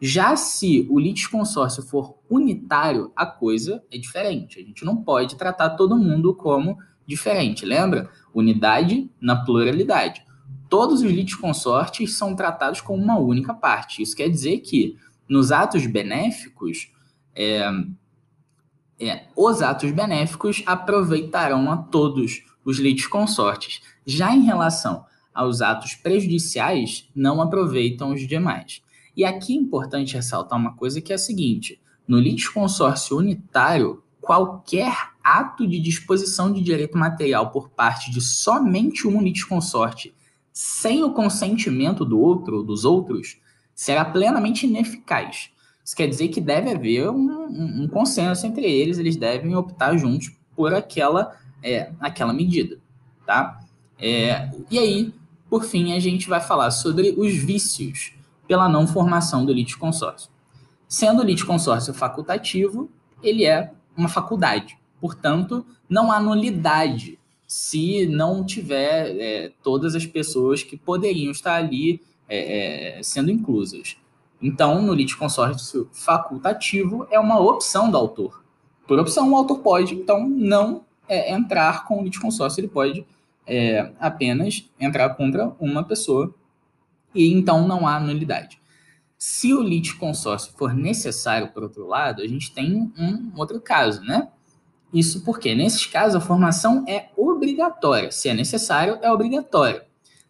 Já 0.00 0.36
se 0.36 0.86
o 0.90 0.98
litisconsórcio 0.98 1.82
for 1.82 2.18
unitário, 2.28 3.10
a 3.16 3.24
coisa 3.24 3.82
é 3.90 3.96
diferente. 3.96 4.60
A 4.60 4.62
gente 4.62 4.84
não 4.84 4.96
pode 4.96 5.36
tratar 5.36 5.70
todo 5.70 5.96
mundo 5.96 6.34
como 6.34 6.78
diferente, 7.06 7.64
lembra? 7.64 8.10
Unidade 8.34 9.10
na 9.20 9.44
pluralidade. 9.44 10.22
Todos 10.68 11.00
os 11.00 11.10
litisconsortes 11.10 12.16
são 12.16 12.36
tratados 12.36 12.82
como 12.82 13.02
uma 13.02 13.18
única 13.18 13.54
parte. 13.54 14.02
Isso 14.02 14.14
quer 14.14 14.28
dizer 14.28 14.58
que, 14.58 14.96
nos 15.26 15.50
atos 15.50 15.86
benéficos, 15.86 16.92
é, 17.34 17.68
é, 19.00 19.26
os 19.36 19.62
atos 19.62 19.90
benéficos 19.92 20.62
aproveitarão 20.66 21.70
a 21.70 21.76
todos 21.76 22.42
os 22.64 22.78
litisconsortes. 22.78 23.80
Já 24.04 24.34
em 24.34 24.42
relação 24.42 25.04
aos 25.32 25.62
atos 25.62 25.94
prejudiciais, 25.94 27.08
não 27.14 27.40
aproveitam 27.40 28.12
os 28.12 28.26
demais. 28.26 28.82
E 29.16 29.24
aqui 29.24 29.52
é 29.52 29.56
importante 29.56 30.14
ressaltar 30.14 30.58
uma 30.58 30.74
coisa 30.74 31.00
que 31.00 31.12
é 31.12 31.14
a 31.14 31.18
seguinte: 31.18 31.80
no 32.06 32.18
litisconsórcio 32.18 33.16
unitário, 33.16 34.02
qualquer 34.20 35.10
ato 35.22 35.66
de 35.66 35.78
disposição 35.78 36.52
de 36.52 36.60
direito 36.60 36.98
material 36.98 37.50
por 37.50 37.68
parte 37.70 38.10
de 38.10 38.20
somente 38.20 39.06
um 39.06 39.22
litisconsorte, 39.22 40.14
sem 40.52 41.04
o 41.04 41.12
consentimento 41.12 42.04
do 42.04 42.18
outro 42.20 42.58
ou 42.58 42.64
dos 42.64 42.84
outros, 42.84 43.38
será 43.74 44.04
plenamente 44.04 44.66
ineficaz. 44.66 45.50
Isso 45.88 45.96
quer 45.96 46.06
dizer 46.06 46.28
que 46.28 46.38
deve 46.38 46.70
haver 46.70 47.08
um, 47.08 47.46
um, 47.48 47.82
um 47.84 47.88
consenso 47.88 48.46
entre 48.46 48.66
eles, 48.66 48.98
eles 48.98 49.16
devem 49.16 49.56
optar 49.56 49.96
juntos 49.96 50.30
por 50.54 50.74
aquela 50.74 51.34
é, 51.62 51.90
aquela 51.98 52.30
medida, 52.30 52.78
tá? 53.24 53.58
É, 53.98 54.50
e 54.70 54.78
aí, 54.78 55.14
por 55.48 55.64
fim, 55.64 55.94
a 55.94 55.98
gente 55.98 56.28
vai 56.28 56.42
falar 56.42 56.72
sobre 56.72 57.14
os 57.16 57.34
vícios 57.34 58.12
pela 58.46 58.68
não 58.68 58.86
formação 58.86 59.46
do 59.46 59.52
litisconsórcio. 59.54 60.28
Sendo 60.86 61.22
o 61.22 61.24
litisconsórcio 61.24 61.94
facultativo, 61.94 62.90
ele 63.22 63.46
é 63.46 63.72
uma 63.96 64.10
faculdade. 64.10 64.76
Portanto, 65.00 65.64
não 65.88 66.12
há 66.12 66.20
nulidade 66.20 67.18
se 67.46 68.06
não 68.06 68.44
tiver 68.44 69.16
é, 69.18 69.52
todas 69.62 69.94
as 69.94 70.04
pessoas 70.04 70.62
que 70.62 70.76
poderiam 70.76 71.30
estar 71.30 71.54
ali 71.54 72.02
é, 72.28 72.98
é 72.98 73.02
sendo 73.02 73.30
inclusas. 73.30 73.96
Então, 74.40 74.80
no 74.82 74.94
litisconsórcio 74.94 75.88
facultativo, 75.92 77.06
é 77.10 77.18
uma 77.18 77.40
opção 77.40 77.90
do 77.90 77.96
autor. 77.96 78.44
Por 78.86 78.98
opção, 78.98 79.32
o 79.32 79.36
autor 79.36 79.58
pode, 79.58 79.94
então, 79.94 80.28
não 80.28 80.84
é, 81.08 81.32
entrar 81.32 81.84
com 81.84 82.00
o 82.00 82.04
litisconsórcio, 82.04 82.60
ele 82.60 82.68
pode 82.68 83.04
é, 83.46 83.92
apenas 83.98 84.68
entrar 84.78 85.10
contra 85.10 85.52
uma 85.58 85.82
pessoa 85.82 86.32
e 87.14 87.32
então 87.32 87.66
não 87.66 87.86
há 87.88 87.98
nulidade. 87.98 88.60
Se 89.16 89.52
o 89.52 89.62
litisconsórcio 89.62 90.52
for 90.56 90.72
necessário, 90.74 91.48
por 91.48 91.64
outro 91.64 91.86
lado, 91.86 92.22
a 92.22 92.26
gente 92.26 92.52
tem 92.52 92.92
um 92.96 93.32
outro 93.36 93.60
caso, 93.60 94.02
né? 94.02 94.28
Isso 94.92 95.24
porque, 95.24 95.54
nesses 95.54 95.84
casos, 95.86 96.14
a 96.14 96.20
formação 96.20 96.84
é 96.88 97.08
obrigatória. 97.16 98.10
Se 98.10 98.28
é 98.28 98.34
necessário, 98.34 98.98
é 99.02 99.10
obrigatório. 99.10 99.82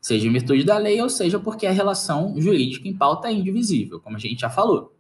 Seja 0.09 0.27
em 0.27 0.33
virtude 0.33 0.65
da 0.65 0.79
lei, 0.79 1.03
ou 1.03 1.11
seja 1.11 1.39
porque 1.39 1.67
a 1.67 1.71
relação 1.71 2.33
jurídica 2.41 2.89
em 2.89 2.97
pauta 2.97 3.29
é 3.29 3.33
indivisível, 3.35 4.01
como 4.01 4.17
a 4.17 4.19
gente 4.19 4.41
já 4.41 4.49
falou. 4.49 4.91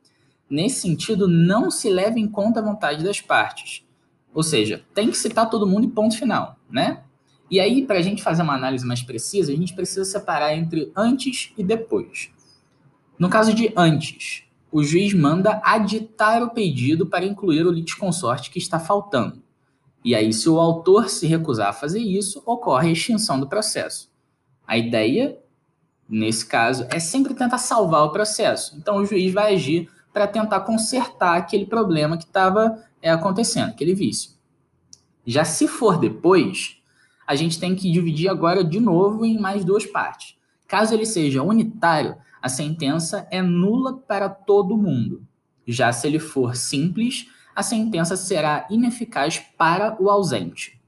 Nesse 0.51 0.83
sentido, 0.83 1.27
não 1.27 1.71
se 1.71 1.89
leva 1.89 2.19
em 2.19 2.29
conta 2.29 2.61
a 2.61 2.63
vontade 2.63 3.03
das 3.03 3.19
partes. 3.19 3.87
Ou 4.35 4.43
seja, 4.43 4.85
tem 4.93 5.11
que 5.11 5.17
citar 5.17 5.49
todo 5.49 5.67
mundo 5.67 5.87
e 5.87 5.91
ponto 5.91 6.15
final, 6.15 6.59
né? 6.71 7.05
E 7.51 7.59
aí, 7.59 7.87
para 7.87 8.01
a 8.01 8.03
gente 8.03 8.23
fazer 8.23 8.43
uma 8.43 8.55
análise 8.55 8.85
mais 8.85 9.03
precisa, 9.03 9.51
a 9.51 9.57
gente 9.57 9.73
precisa 9.73 10.05
separar 10.05 10.55
entre 10.55 10.93
antes 10.95 11.55
e 11.57 11.65
depois. 11.65 12.31
No 13.19 13.31
caso 13.31 13.55
de 13.55 13.73
antes, 13.75 14.45
o 14.71 14.85
juiz 14.85 15.15
manda 15.15 15.59
aditar 15.65 16.43
o 16.43 16.51
pedido 16.51 17.07
para 17.07 17.25
incluir 17.25 17.67
o 17.67 17.73
litisconsorte 17.73 18.51
que 18.51 18.59
está 18.59 18.79
faltando. 18.79 19.43
E 20.05 20.15
aí, 20.15 20.35
se 20.35 20.51
o 20.51 20.61
autor 20.61 21.09
se 21.09 21.27
recusar 21.27 21.69
a 21.69 21.73
fazer 21.73 22.01
isso, 22.01 22.43
ocorre 22.45 22.91
a 22.91 22.93
extinção 22.93 23.41
do 23.41 23.49
processo. 23.49 24.18
A 24.69 24.77
ideia, 24.77 25.39
nesse 26.07 26.45
caso, 26.45 26.87
é 26.91 26.99
sempre 26.99 27.33
tentar 27.33 27.57
salvar 27.57 28.05
o 28.05 28.13
processo. 28.13 28.77
Então, 28.77 28.99
o 28.99 29.07
juiz 29.07 29.33
vai 29.33 29.55
agir 29.55 29.89
para 30.13 30.27
tentar 30.27 30.61
consertar 30.61 31.39
aquele 31.39 31.65
problema 31.65 32.19
que 32.19 32.25
estava 32.25 32.85
é, 33.01 33.11
acontecendo, 33.11 33.71
aquele 33.71 33.95
vício. 33.95 34.33
Já 35.27 35.43
se 35.43 35.67
for 35.67 35.99
depois, 35.99 36.77
a 37.27 37.35
gente 37.35 37.59
tem 37.59 37.75
que 37.75 37.91
dividir 37.91 38.29
agora 38.29 38.63
de 38.63 38.79
novo 38.79 39.25
em 39.25 39.39
mais 39.39 39.65
duas 39.65 39.87
partes. 39.87 40.37
Caso 40.67 40.93
ele 40.93 41.07
seja 41.07 41.43
unitário, 41.43 42.17
a 42.43 42.49
sentença 42.51 43.27
é 43.31 43.41
nula 43.41 43.97
para 43.97 44.29
todo 44.29 44.77
mundo. 44.77 45.27
Já 45.67 45.93
se 45.93 46.07
ele 46.07 46.19
for 46.19 46.55
simples, 46.55 47.27
a 47.55 47.63
sentença 47.63 48.17
será 48.17 48.67
ineficaz 48.71 49.39
para 49.57 49.97
o 50.01 50.11
ausente. 50.11 50.79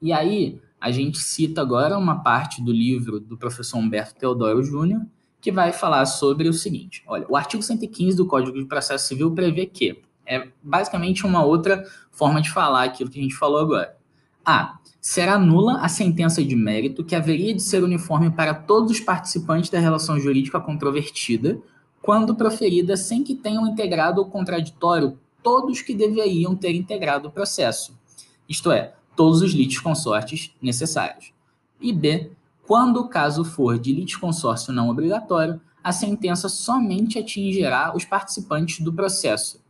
E 0.00 0.12
aí, 0.12 0.60
a 0.84 0.90
gente 0.90 1.16
cita 1.16 1.62
agora 1.62 1.96
uma 1.96 2.22
parte 2.22 2.62
do 2.62 2.70
livro 2.70 3.18
do 3.18 3.38
professor 3.38 3.78
Humberto 3.78 4.16
Teodoro 4.16 4.62
Júnior, 4.62 5.00
que 5.40 5.50
vai 5.50 5.72
falar 5.72 6.04
sobre 6.04 6.46
o 6.46 6.52
seguinte: 6.52 7.02
olha, 7.06 7.24
o 7.26 7.38
artigo 7.38 7.62
115 7.62 8.14
do 8.14 8.26
Código 8.26 8.58
de 8.58 8.66
Processo 8.66 9.08
Civil 9.08 9.30
prevê 9.30 9.64
que 9.64 10.02
é 10.26 10.46
basicamente 10.62 11.24
uma 11.24 11.42
outra 11.42 11.86
forma 12.10 12.42
de 12.42 12.50
falar 12.50 12.84
aquilo 12.84 13.08
que 13.08 13.18
a 13.18 13.22
gente 13.22 13.34
falou 13.34 13.60
agora. 13.60 13.96
A. 14.44 14.78
Será 15.00 15.38
nula 15.38 15.80
a 15.80 15.88
sentença 15.88 16.44
de 16.44 16.54
mérito 16.54 17.02
que 17.02 17.14
haveria 17.14 17.54
de 17.54 17.62
ser 17.62 17.82
uniforme 17.82 18.30
para 18.30 18.52
todos 18.52 18.90
os 18.90 19.00
participantes 19.00 19.70
da 19.70 19.78
relação 19.78 20.20
jurídica 20.20 20.60
controvertida, 20.60 21.58
quando 22.02 22.34
proferida 22.34 22.94
sem 22.94 23.24
que 23.24 23.34
tenham 23.34 23.66
integrado 23.66 24.20
o 24.20 24.26
contraditório 24.26 25.18
todos 25.42 25.80
que 25.80 25.94
deveriam 25.94 26.54
ter 26.54 26.74
integrado 26.74 27.28
o 27.28 27.30
processo, 27.30 27.98
isto 28.46 28.70
é, 28.70 28.92
todos 29.16 29.42
os 29.42 29.52
litisconsortes 29.52 30.54
necessários. 30.60 31.32
E 31.80 31.92
B. 31.92 32.32
Quando 32.66 32.98
o 32.98 33.08
caso 33.08 33.44
for 33.44 33.78
de 33.78 33.92
litisconsórcio 33.92 34.72
não 34.72 34.88
obrigatório, 34.88 35.60
a 35.82 35.92
sentença 35.92 36.48
somente 36.48 37.18
atingirá 37.18 37.94
os 37.94 38.06
participantes 38.06 38.80
do 38.80 38.92
processo, 38.92 39.62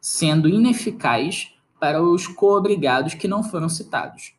sendo 0.00 0.48
ineficaz 0.48 1.52
para 1.80 2.00
os 2.00 2.28
coobrigados 2.28 3.14
que 3.14 3.26
não 3.26 3.42
foram 3.42 3.68
citados. 3.68 4.34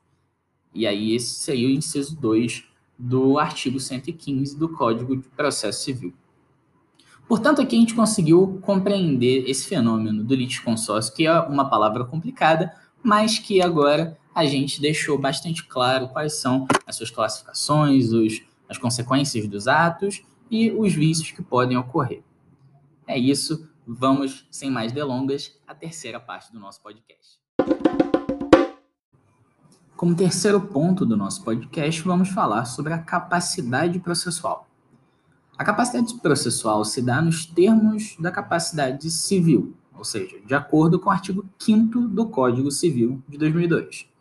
E 0.73 0.87
aí 0.87 1.13
esse 1.13 1.35
seria 1.35 1.67
o 1.67 1.71
inciso 1.71 2.15
2 2.19 2.63
do 2.97 3.37
artigo 3.37 3.79
115 3.79 4.57
do 4.57 4.69
Código 4.69 5.17
de 5.17 5.27
Processo 5.29 5.83
Civil. 5.83 6.13
Portanto, 7.27 7.61
aqui 7.61 7.75
a 7.75 7.79
gente 7.79 7.93
conseguiu 7.93 8.59
compreender 8.61 9.49
esse 9.49 9.67
fenômeno 9.67 10.23
do 10.23 10.33
litisconsórcio, 10.33 11.13
que 11.13 11.27
é 11.27 11.39
uma 11.41 11.69
palavra 11.69 12.05
complicada, 12.05 12.73
mas 13.03 13.37
que 13.37 13.61
agora 13.61 14.17
a 14.37 14.45
gente 14.45 14.79
deixou 14.79 15.17
bastante 15.17 15.65
claro 15.65 16.09
quais 16.09 16.33
são 16.33 16.67
as 16.85 16.95
suas 16.95 17.09
classificações, 17.09 18.13
os, 18.13 18.39
as 18.69 18.77
consequências 18.77 19.47
dos 19.47 19.67
atos 19.67 20.23
e 20.51 20.69
os 20.69 20.93
vícios 20.93 21.31
que 21.31 21.41
podem 21.41 21.75
ocorrer. 21.75 22.21
É 23.07 23.17
isso, 23.17 23.67
vamos, 23.83 24.47
sem 24.51 24.69
mais 24.69 24.91
delongas, 24.91 25.59
à 25.65 25.73
terceira 25.73 26.19
parte 26.19 26.53
do 26.53 26.59
nosso 26.59 26.79
podcast. 26.83 27.39
Como 29.95 30.15
terceiro 30.15 30.61
ponto 30.61 31.03
do 31.03 31.17
nosso 31.17 31.43
podcast, 31.43 31.99
vamos 32.03 32.29
falar 32.29 32.65
sobre 32.65 32.93
a 32.93 32.99
capacidade 32.99 33.97
processual. 33.97 34.67
A 35.57 35.65
capacidade 35.65 36.13
processual 36.19 36.85
se 36.85 37.01
dá 37.01 37.23
nos 37.23 37.47
termos 37.47 38.15
da 38.19 38.29
capacidade 38.29 39.09
civil, 39.09 39.75
ou 39.95 40.03
seja, 40.03 40.39
de 40.45 40.53
acordo 40.53 40.99
com 40.99 41.09
o 41.09 41.11
artigo 41.11 41.43
5 41.57 42.01
do 42.01 42.27
Código 42.27 42.69
Civil 42.69 43.19
de 43.27 43.35
2002. 43.39 44.15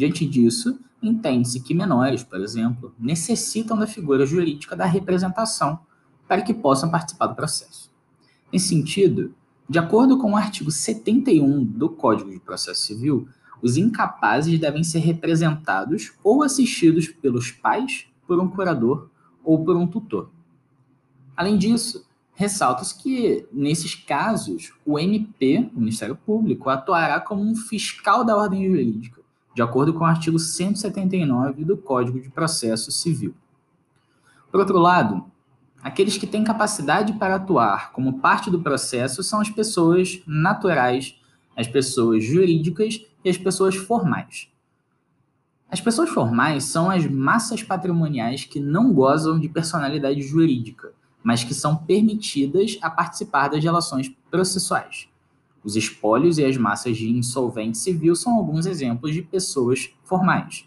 Diante 0.00 0.24
disso, 0.24 0.80
entende-se 1.02 1.60
que 1.60 1.74
menores, 1.74 2.22
por 2.22 2.40
exemplo, 2.40 2.94
necessitam 2.98 3.78
da 3.78 3.86
figura 3.86 4.24
jurídica 4.24 4.74
da 4.74 4.86
representação 4.86 5.78
para 6.26 6.40
que 6.40 6.54
possam 6.54 6.90
participar 6.90 7.26
do 7.26 7.34
processo. 7.34 7.92
Nesse 8.50 8.68
sentido, 8.68 9.34
de 9.68 9.78
acordo 9.78 10.16
com 10.16 10.32
o 10.32 10.36
artigo 10.36 10.70
71 10.70 11.62
do 11.62 11.90
Código 11.90 12.30
de 12.30 12.40
Processo 12.40 12.86
Civil, 12.86 13.28
os 13.60 13.76
incapazes 13.76 14.58
devem 14.58 14.82
ser 14.82 15.00
representados 15.00 16.14
ou 16.24 16.42
assistidos 16.42 17.06
pelos 17.06 17.50
pais, 17.50 18.06
por 18.26 18.40
um 18.40 18.48
curador 18.48 19.10
ou 19.44 19.62
por 19.62 19.76
um 19.76 19.86
tutor. 19.86 20.30
Além 21.36 21.58
disso, 21.58 22.08
ressalta-se 22.32 22.96
que, 23.02 23.46
nesses 23.52 23.94
casos, 23.94 24.72
o 24.82 24.98
MP, 24.98 25.70
o 25.76 25.80
Ministério 25.80 26.16
Público, 26.16 26.70
atuará 26.70 27.20
como 27.20 27.42
um 27.42 27.54
fiscal 27.54 28.24
da 28.24 28.34
ordem 28.34 28.66
jurídica, 28.66 29.19
de 29.60 29.62
acordo 29.62 29.92
com 29.92 30.04
o 30.04 30.06
artigo 30.06 30.38
179 30.38 31.66
do 31.66 31.76
Código 31.76 32.18
de 32.18 32.30
Processo 32.30 32.90
Civil. 32.90 33.34
Por 34.50 34.58
outro 34.58 34.78
lado, 34.78 35.26
aqueles 35.82 36.16
que 36.16 36.26
têm 36.26 36.42
capacidade 36.42 37.12
para 37.12 37.34
atuar 37.34 37.92
como 37.92 38.20
parte 38.20 38.50
do 38.50 38.62
processo 38.62 39.22
são 39.22 39.38
as 39.38 39.50
pessoas 39.50 40.22
naturais, 40.26 41.14
as 41.54 41.68
pessoas 41.68 42.24
jurídicas 42.24 43.04
e 43.22 43.28
as 43.28 43.36
pessoas 43.36 43.76
formais. 43.76 44.48
As 45.70 45.78
pessoas 45.78 46.08
formais 46.08 46.64
são 46.64 46.88
as 46.88 47.06
massas 47.06 47.62
patrimoniais 47.62 48.44
que 48.44 48.58
não 48.58 48.94
gozam 48.94 49.38
de 49.38 49.50
personalidade 49.50 50.22
jurídica, 50.22 50.94
mas 51.22 51.44
que 51.44 51.52
são 51.52 51.76
permitidas 51.76 52.78
a 52.80 52.88
participar 52.88 53.48
das 53.48 53.62
relações 53.62 54.10
processuais. 54.30 55.09
Os 55.62 55.76
espólios 55.76 56.38
e 56.38 56.44
as 56.44 56.56
massas 56.56 56.96
de 56.96 57.10
insolvente 57.10 57.78
civil 57.78 58.14
são 58.16 58.34
alguns 58.34 58.66
exemplos 58.66 59.12
de 59.12 59.22
pessoas 59.22 59.90
formais. 60.04 60.64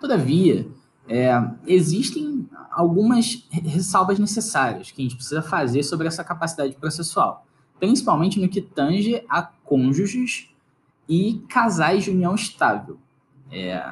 Todavia, 0.00 0.66
é, 1.06 1.32
existem 1.66 2.48
algumas 2.70 3.46
ressalvas 3.50 4.18
necessárias 4.18 4.90
que 4.90 5.00
a 5.00 5.04
gente 5.04 5.16
precisa 5.16 5.42
fazer 5.42 5.82
sobre 5.82 6.06
essa 6.06 6.24
capacidade 6.24 6.74
processual, 6.76 7.46
principalmente 7.78 8.40
no 8.40 8.48
que 8.48 8.60
tange 8.60 9.22
a 9.28 9.42
cônjuges 9.42 10.50
e 11.08 11.44
casais 11.48 12.04
de 12.04 12.10
união 12.10 12.34
estável. 12.34 12.98
É, 13.50 13.82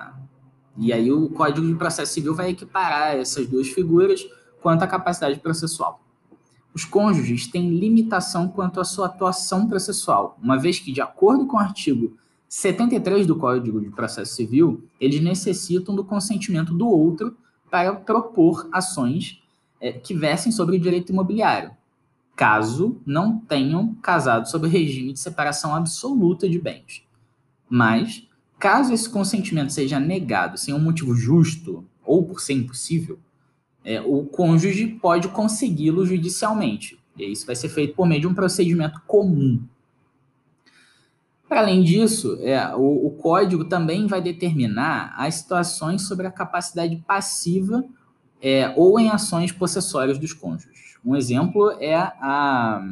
e 0.77 0.93
aí 0.93 1.13
o 1.13 1.29
Código 1.29 1.67
de 1.67 1.75
Processo 1.75 2.15
Civil 2.15 2.35
vai 2.35 2.51
equiparar 2.51 3.17
essas 3.17 3.47
duas 3.47 3.69
figuras 3.69 4.27
quanto 4.63 4.83
à 4.83 4.87
capacidade 4.87 5.39
processual. 5.39 6.01
Os 6.75 6.85
cônjuges 6.85 7.47
têm 7.47 7.79
limitação 7.79 8.49
quanto 8.49 8.81
à 8.81 8.85
sua 8.85 9.07
atuação 9.07 9.69
processual, 9.69 10.39
uma 10.43 10.59
vez 10.59 10.79
que, 10.79 10.93
de 10.93 11.01
acordo 11.01 11.47
com 11.47 11.57
o 11.57 11.61
artigo 11.61 12.17
73 12.49 13.27
do 13.27 13.37
Código 13.37 13.81
de 13.81 13.91
Processo 13.91 14.35
Civil, 14.35 14.85
eles 15.01 15.23
necessitam 15.23 15.95
do 15.95 16.05
consentimento 16.05 16.75
do 16.75 16.87
outro 16.87 17.37
para 17.71 17.95
propor 17.95 18.69
ações 18.71 19.43
é, 19.81 19.93
que 19.93 20.15
versem 20.15 20.53
sobre 20.53 20.77
o 20.77 20.81
direito 20.81 21.13
imobiliário, 21.13 21.71
caso 22.37 23.01
não 23.05 23.39
tenham 23.39 23.95
casado 23.95 24.49
sob 24.49 24.69
regime 24.69 25.13
de 25.13 25.21
separação 25.21 25.75
absoluta 25.75 26.49
de 26.49 26.59
bens. 26.59 27.03
Mas, 27.69 28.29
caso 28.59 28.93
esse 28.93 29.09
consentimento 29.09 29.73
seja 29.73 29.99
negado 29.99 30.59
sem 30.59 30.75
um 30.75 30.79
motivo 30.79 31.15
justo 31.15 31.85
ou 32.05 32.23
por 32.23 32.41
ser 32.41 32.53
impossível, 32.53 33.19
é, 33.85 34.01
o 34.01 34.25
cônjuge 34.25 34.87
pode 34.87 35.29
consegui-lo 35.29 36.07
judicialmente. 36.07 36.99
E 37.17 37.31
isso 37.31 37.47
vai 37.47 37.57
ser 37.57 37.69
feito 37.69 37.95
por 37.95 38.07
meio 38.07 38.21
de 38.21 38.27
um 38.27 38.35
procedimento 38.35 39.01
comum. 39.07 39.63
Para 41.49 41.61
além 41.61 41.83
disso, 41.83 42.39
é, 42.41 42.75
o, 42.75 43.09
o, 43.09 43.11
código 43.11 43.67
também 43.67 44.07
vai 44.07 44.23
determinar 44.23 45.15
as 45.19 45.35
situações 45.35 46.07
sobre 46.09 46.27
a 46.27 46.31
capacidade 46.31 46.97
passiva 47.07 47.85
é, 48.41 48.73
ou 48.75 48.99
em 48.99 49.11
ações 49.11 49.53
possessórias 49.53 50.19
dos 50.19 50.33
cônjuges. 50.33 50.97
Um 51.05 51.15
exemplo 51.15 51.73
é 51.79 51.95
a, 51.95 52.83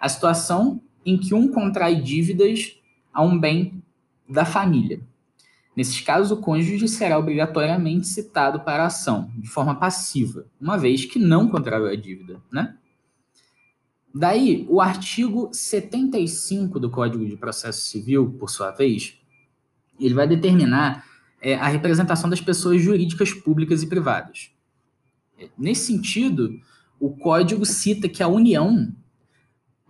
a 0.00 0.08
situação 0.08 0.80
em 1.06 1.16
que 1.16 1.34
um 1.34 1.46
contrai 1.46 2.00
dívidas 2.00 2.76
a 3.12 3.22
um 3.22 3.38
bem 3.38 3.80
da 4.28 4.44
família. 4.44 5.00
Nesses 5.76 6.00
casos, 6.00 6.30
o 6.30 6.40
cônjuge 6.40 6.86
será 6.88 7.18
obrigatoriamente 7.18 8.06
citado 8.06 8.60
para 8.60 8.84
a 8.84 8.86
ação, 8.86 9.30
de 9.36 9.48
forma 9.48 9.74
passiva, 9.74 10.46
uma 10.60 10.78
vez 10.78 11.04
que 11.04 11.18
não 11.18 11.48
contraiu 11.48 11.86
a 11.86 11.96
dívida, 11.96 12.40
né? 12.52 12.76
Daí, 14.14 14.64
o 14.68 14.80
artigo 14.80 15.50
75 15.52 16.78
do 16.78 16.88
Código 16.88 17.26
de 17.26 17.36
Processo 17.36 17.80
Civil, 17.86 18.30
por 18.38 18.48
sua 18.48 18.70
vez, 18.70 19.18
ele 19.98 20.14
vai 20.14 20.28
determinar 20.28 21.04
é, 21.42 21.56
a 21.56 21.66
representação 21.66 22.30
das 22.30 22.40
pessoas 22.40 22.80
jurídicas 22.80 23.32
públicas 23.32 23.82
e 23.82 23.88
privadas. 23.88 24.50
Nesse 25.58 25.86
sentido, 25.86 26.60
o 27.00 27.10
Código 27.10 27.66
cita 27.66 28.08
que 28.08 28.22
a 28.22 28.28
União, 28.28 28.94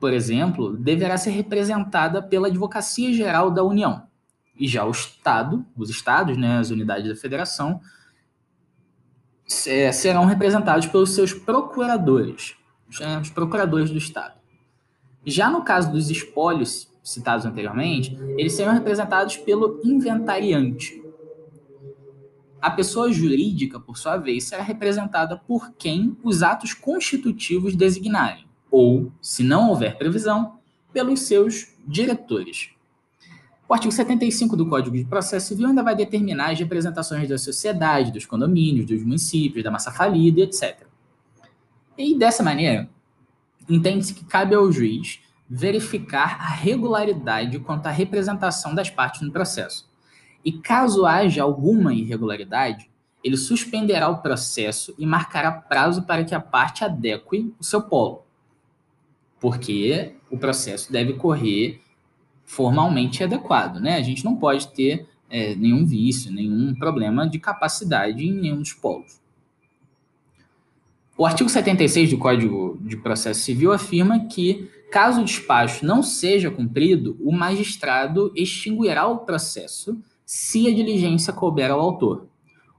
por 0.00 0.14
exemplo, 0.14 0.74
deverá 0.74 1.18
ser 1.18 1.30
representada 1.30 2.22
pela 2.22 2.48
Advocacia 2.48 3.12
Geral 3.12 3.50
da 3.50 3.62
União, 3.62 4.06
e 4.56 4.68
já 4.68 4.84
o 4.84 4.90
Estado, 4.90 5.64
os 5.76 5.90
estados, 5.90 6.36
né, 6.36 6.58
as 6.58 6.70
unidades 6.70 7.08
da 7.08 7.16
federação, 7.16 7.80
serão 9.46 10.24
representados 10.24 10.86
pelos 10.86 11.10
seus 11.10 11.32
procuradores, 11.32 12.56
os 13.20 13.30
procuradores 13.30 13.90
do 13.90 13.98
Estado. 13.98 14.34
Já 15.26 15.50
no 15.50 15.62
caso 15.62 15.90
dos 15.90 16.10
espólios 16.10 16.88
citados 17.02 17.44
anteriormente, 17.44 18.16
eles 18.38 18.52
serão 18.54 18.72
representados 18.72 19.36
pelo 19.36 19.80
inventariante. 19.84 21.02
A 22.60 22.70
pessoa 22.70 23.12
jurídica, 23.12 23.78
por 23.78 23.98
sua 23.98 24.16
vez, 24.16 24.44
será 24.44 24.62
representada 24.62 25.36
por 25.36 25.72
quem 25.72 26.16
os 26.22 26.42
atos 26.42 26.72
constitutivos 26.72 27.76
designarem, 27.76 28.46
ou, 28.70 29.12
se 29.20 29.42
não 29.42 29.68
houver 29.68 29.98
previsão, 29.98 30.58
pelos 30.90 31.20
seus 31.20 31.74
diretores. 31.86 32.70
O 33.66 33.72
artigo 33.72 33.92
75 33.92 34.56
do 34.56 34.68
Código 34.68 34.94
de 34.94 35.04
Processo 35.04 35.48
Civil 35.48 35.68
ainda 35.68 35.82
vai 35.82 35.96
determinar 35.96 36.50
as 36.50 36.58
representações 36.58 37.26
da 37.26 37.38
sociedade, 37.38 38.12
dos 38.12 38.26
condomínios, 38.26 38.86
dos 38.86 39.02
municípios, 39.02 39.64
da 39.64 39.70
massa 39.70 39.90
falida, 39.90 40.42
etc. 40.42 40.86
E 41.96 42.18
dessa 42.18 42.42
maneira, 42.42 42.90
entende-se 43.68 44.12
que 44.12 44.24
cabe 44.24 44.54
ao 44.54 44.70
juiz 44.70 45.20
verificar 45.48 46.38
a 46.40 46.48
regularidade 46.48 47.58
quanto 47.58 47.86
à 47.86 47.90
representação 47.90 48.74
das 48.74 48.90
partes 48.90 49.22
no 49.22 49.32
processo. 49.32 49.88
E 50.44 50.52
caso 50.52 51.06
haja 51.06 51.42
alguma 51.42 51.94
irregularidade, 51.94 52.90
ele 53.22 53.36
suspenderá 53.38 54.10
o 54.10 54.18
processo 54.18 54.94
e 54.98 55.06
marcará 55.06 55.50
prazo 55.50 56.02
para 56.02 56.24
que 56.24 56.34
a 56.34 56.40
parte 56.40 56.84
adeque 56.84 57.54
o 57.58 57.64
seu 57.64 57.80
polo. 57.80 58.26
Porque 59.40 60.16
o 60.30 60.36
processo 60.36 60.92
deve 60.92 61.14
correr 61.14 61.80
formalmente 62.44 63.24
adequado, 63.24 63.80
né? 63.80 63.96
A 63.96 64.02
gente 64.02 64.24
não 64.24 64.36
pode 64.36 64.68
ter 64.68 65.06
é, 65.28 65.54
nenhum 65.54 65.84
vício, 65.84 66.32
nenhum 66.32 66.74
problema 66.74 67.28
de 67.28 67.38
capacidade 67.38 68.24
em 68.24 68.32
nenhum 68.32 68.58
dos 68.58 68.72
polos. 68.72 69.20
O 71.16 71.24
artigo 71.24 71.48
76 71.48 72.10
do 72.10 72.18
Código 72.18 72.76
de 72.80 72.96
Processo 72.96 73.40
Civil 73.40 73.72
afirma 73.72 74.26
que, 74.26 74.68
caso 74.90 75.20
o 75.20 75.24
despacho 75.24 75.86
não 75.86 76.02
seja 76.02 76.50
cumprido, 76.50 77.16
o 77.20 77.30
magistrado 77.30 78.32
extinguirá 78.34 79.06
o 79.06 79.18
processo 79.18 79.96
se 80.26 80.66
a 80.66 80.74
diligência 80.74 81.32
couber 81.32 81.70
ao 81.70 81.80
autor, 81.80 82.26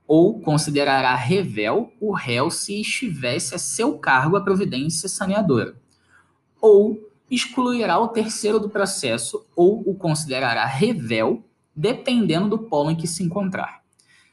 ou 0.07 0.39
considerará 0.39 1.15
revel 1.15 1.91
o 1.99 2.11
réu 2.11 2.51
se 2.51 2.81
estivesse 2.81 3.55
a 3.55 3.57
seu 3.57 3.97
cargo 3.97 4.35
a 4.35 4.41
providência 4.41 5.07
saneadora, 5.07 5.75
ou 6.59 6.99
excluirá 7.29 7.99
o 7.99 8.07
terceiro 8.07 8.59
do 8.59 8.69
processo 8.69 9.45
ou 9.55 9.81
o 9.89 9.95
considerará 9.95 10.65
revel, 10.65 11.43
dependendo 11.75 12.49
do 12.49 12.59
polo 12.59 12.91
em 12.91 12.95
que 12.95 13.07
se 13.07 13.23
encontrar. 13.23 13.81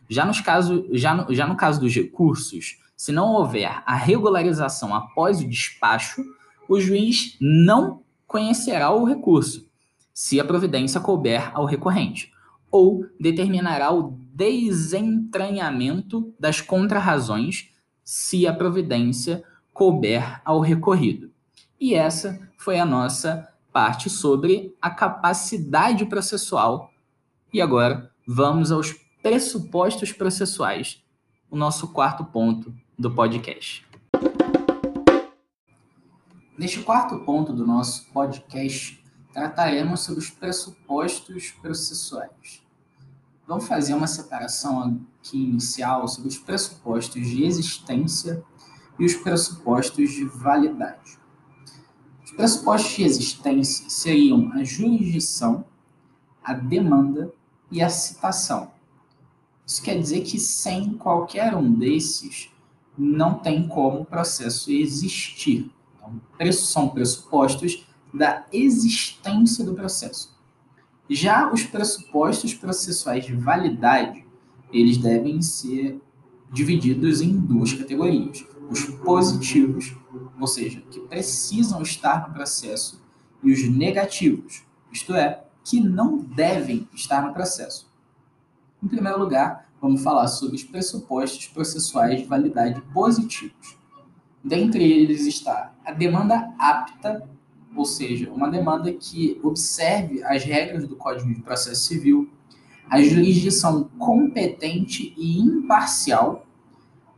Já, 0.08 0.24
nos 0.24 0.40
caso, 0.40 0.86
já, 0.92 1.14
no, 1.14 1.34
já 1.34 1.46
no 1.46 1.56
caso 1.56 1.80
dos 1.80 1.94
recursos, 1.94 2.78
se 2.96 3.10
não 3.10 3.32
houver 3.32 3.82
a 3.86 3.96
regularização 3.96 4.94
após 4.94 5.40
o 5.40 5.48
despacho, 5.48 6.22
o 6.68 6.78
juiz 6.78 7.36
não 7.40 8.02
conhecerá 8.26 8.90
o 8.90 9.04
recurso, 9.04 9.68
se 10.14 10.38
a 10.38 10.44
providência 10.44 11.00
couber 11.00 11.50
ao 11.52 11.64
recorrente, 11.64 12.30
ou 12.70 13.04
determinará 13.18 13.92
o 13.92 14.16
desentranhamento 14.32 16.32
das 16.38 16.60
contrarrazões, 16.60 17.70
se 18.04 18.46
a 18.46 18.52
providência 18.52 19.42
couber 19.72 20.40
ao 20.44 20.60
recorrido. 20.60 21.31
E 21.82 21.96
essa 21.96 22.48
foi 22.56 22.78
a 22.78 22.86
nossa 22.86 23.52
parte 23.72 24.08
sobre 24.08 24.72
a 24.80 24.88
capacidade 24.88 26.06
processual. 26.06 26.92
E 27.52 27.60
agora 27.60 28.08
vamos 28.24 28.70
aos 28.70 28.92
pressupostos 29.20 30.12
processuais, 30.12 31.02
o 31.50 31.56
nosso 31.56 31.88
quarto 31.88 32.24
ponto 32.24 32.72
do 32.96 33.10
podcast. 33.10 33.84
Neste 36.56 36.78
quarto 36.82 37.18
ponto 37.24 37.52
do 37.52 37.66
nosso 37.66 38.08
podcast, 38.12 39.04
trataremos 39.32 40.02
sobre 40.02 40.20
os 40.20 40.30
pressupostos 40.30 41.50
processuais. 41.50 42.62
Vamos 43.44 43.66
fazer 43.66 43.94
uma 43.94 44.06
separação 44.06 45.04
aqui 45.18 45.36
inicial 45.36 46.06
sobre 46.06 46.28
os 46.28 46.38
pressupostos 46.38 47.26
de 47.26 47.42
existência 47.42 48.40
e 49.00 49.04
os 49.04 49.16
pressupostos 49.16 50.12
de 50.12 50.24
validade. 50.26 51.20
Os 52.32 52.36
pressupostos 52.36 52.96
de 52.96 53.02
existência 53.02 53.90
seriam 53.90 54.50
a 54.54 54.64
jurisdição, 54.64 55.66
a 56.42 56.54
demanda 56.54 57.30
e 57.70 57.82
a 57.82 57.90
citação. 57.90 58.70
Isso 59.66 59.82
quer 59.82 59.98
dizer 59.98 60.22
que 60.22 60.40
sem 60.40 60.94
qualquer 60.94 61.54
um 61.54 61.70
desses, 61.70 62.50
não 62.96 63.34
tem 63.34 63.68
como 63.68 64.00
o 64.00 64.04
processo 64.04 64.70
existir. 64.70 65.70
Então, 65.94 66.52
são 66.52 66.88
pressupostos 66.88 67.86
da 68.12 68.46
existência 68.50 69.62
do 69.62 69.74
processo. 69.74 70.34
Já 71.10 71.52
os 71.52 71.64
pressupostos 71.64 72.54
processuais 72.54 73.26
de 73.26 73.34
validade, 73.34 74.24
eles 74.72 74.96
devem 74.96 75.42
ser 75.42 76.00
divididos 76.50 77.20
em 77.20 77.38
duas 77.38 77.74
categorias 77.74 78.42
os 78.70 78.84
positivos, 78.84 79.96
ou 80.40 80.46
seja, 80.46 80.80
que 80.90 81.00
precisam 81.00 81.82
estar 81.82 82.28
no 82.28 82.34
processo, 82.34 83.02
e 83.42 83.52
os 83.52 83.68
negativos, 83.68 84.64
isto 84.92 85.14
é, 85.14 85.44
que 85.64 85.80
não 85.80 86.18
devem 86.18 86.88
estar 86.94 87.26
no 87.26 87.32
processo. 87.32 87.90
Em 88.82 88.88
primeiro 88.88 89.18
lugar, 89.18 89.68
vamos 89.80 90.02
falar 90.02 90.28
sobre 90.28 90.56
os 90.56 90.64
pressupostos 90.64 91.46
processuais 91.46 92.20
de 92.20 92.26
validade 92.26 92.80
positivos. 92.92 93.76
Dentre 94.42 94.82
eles 94.82 95.26
está 95.26 95.72
a 95.84 95.92
demanda 95.92 96.52
apta, 96.58 97.28
ou 97.74 97.84
seja, 97.84 98.30
uma 98.30 98.50
demanda 98.50 98.92
que 98.92 99.40
observe 99.42 100.22
as 100.24 100.44
regras 100.44 100.86
do 100.86 100.96
Código 100.96 101.32
de 101.32 101.40
Processo 101.40 101.82
Civil, 101.82 102.30
a 102.90 103.00
jurisdição 103.00 103.84
competente 103.98 105.14
e 105.16 105.38
imparcial, 105.38 106.46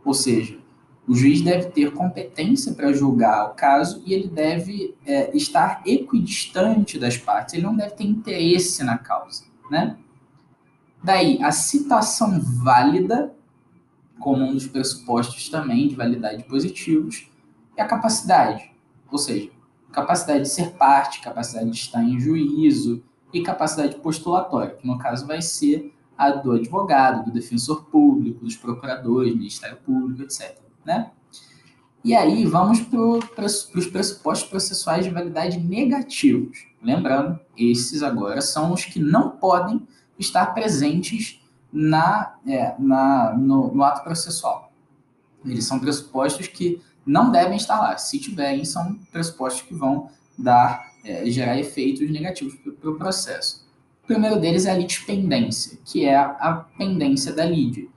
ou 0.04 0.14
seja, 0.14 0.59
o 1.06 1.14
juiz 1.14 1.42
deve 1.42 1.66
ter 1.70 1.92
competência 1.92 2.72
para 2.72 2.92
julgar 2.92 3.50
o 3.50 3.54
caso 3.54 4.02
e 4.06 4.14
ele 4.14 4.28
deve 4.28 4.96
é, 5.04 5.36
estar 5.36 5.82
equidistante 5.84 6.98
das 6.98 7.16
partes, 7.16 7.54
ele 7.54 7.62
não 7.62 7.76
deve 7.76 7.94
ter 7.94 8.04
interesse 8.04 8.82
na 8.82 8.96
causa, 8.96 9.44
né? 9.70 9.96
Daí, 11.02 11.42
a 11.42 11.52
citação 11.52 12.40
válida, 12.40 13.34
como 14.18 14.42
um 14.42 14.54
dos 14.54 14.66
pressupostos 14.66 15.50
também 15.50 15.88
de 15.88 15.94
validade 15.94 16.44
positivos, 16.44 17.28
e 17.76 17.80
a 17.80 17.86
capacidade, 17.86 18.72
ou 19.10 19.18
seja, 19.18 19.50
capacidade 19.92 20.44
de 20.44 20.48
ser 20.48 20.70
parte, 20.72 21.20
capacidade 21.20 21.70
de 21.70 21.76
estar 21.76 22.02
em 22.02 22.18
juízo 22.18 23.02
e 23.34 23.42
capacidade 23.42 23.96
postulatória, 23.96 24.76
que 24.76 24.86
no 24.86 24.96
caso 24.96 25.26
vai 25.26 25.42
ser 25.42 25.92
a 26.16 26.30
do 26.30 26.52
advogado, 26.52 27.26
do 27.26 27.32
defensor 27.32 27.84
público, 27.84 28.44
dos 28.44 28.56
procuradores, 28.56 29.34
Ministério 29.34 29.76
Público, 29.84 30.22
etc 30.22 30.63
né? 30.84 31.10
E 32.04 32.14
aí 32.14 32.44
vamos 32.44 32.80
para 32.80 33.46
os 33.46 33.86
pressupostos 33.86 34.48
processuais 34.48 35.04
de 35.06 35.10
validade 35.10 35.58
negativos. 35.58 36.66
Lembrando, 36.82 37.40
esses 37.56 38.02
agora 38.02 38.42
são 38.42 38.74
os 38.74 38.84
que 38.84 39.00
não 39.00 39.30
podem 39.30 39.86
estar 40.18 40.46
presentes 40.52 41.40
na, 41.72 42.36
é, 42.46 42.74
na, 42.78 43.34
no, 43.34 43.74
no, 43.74 43.82
ato 43.82 44.04
processual. 44.04 44.70
Eles 45.44 45.64
são 45.64 45.80
pressupostos 45.80 46.46
que 46.46 46.80
não 47.06 47.30
devem 47.30 47.56
estar 47.56 47.80
lá. 47.80 47.96
Se 47.96 48.18
tiverem, 48.18 48.66
são 48.66 48.94
pressupostos 49.10 49.62
que 49.62 49.74
vão 49.74 50.10
dar, 50.38 50.92
é, 51.04 51.24
gerar 51.30 51.58
efeitos 51.58 52.10
negativos 52.10 52.54
para 52.56 52.70
o 52.70 52.74
pro 52.74 52.98
processo. 52.98 53.66
O 54.04 54.06
primeiro 54.06 54.38
deles 54.38 54.66
é 54.66 54.70
a 54.70 54.76
litispendência, 54.76 55.78
que 55.86 56.04
é 56.04 56.14
a 56.14 56.66
pendência 56.76 57.32
da 57.32 57.46
lide. 57.46 57.88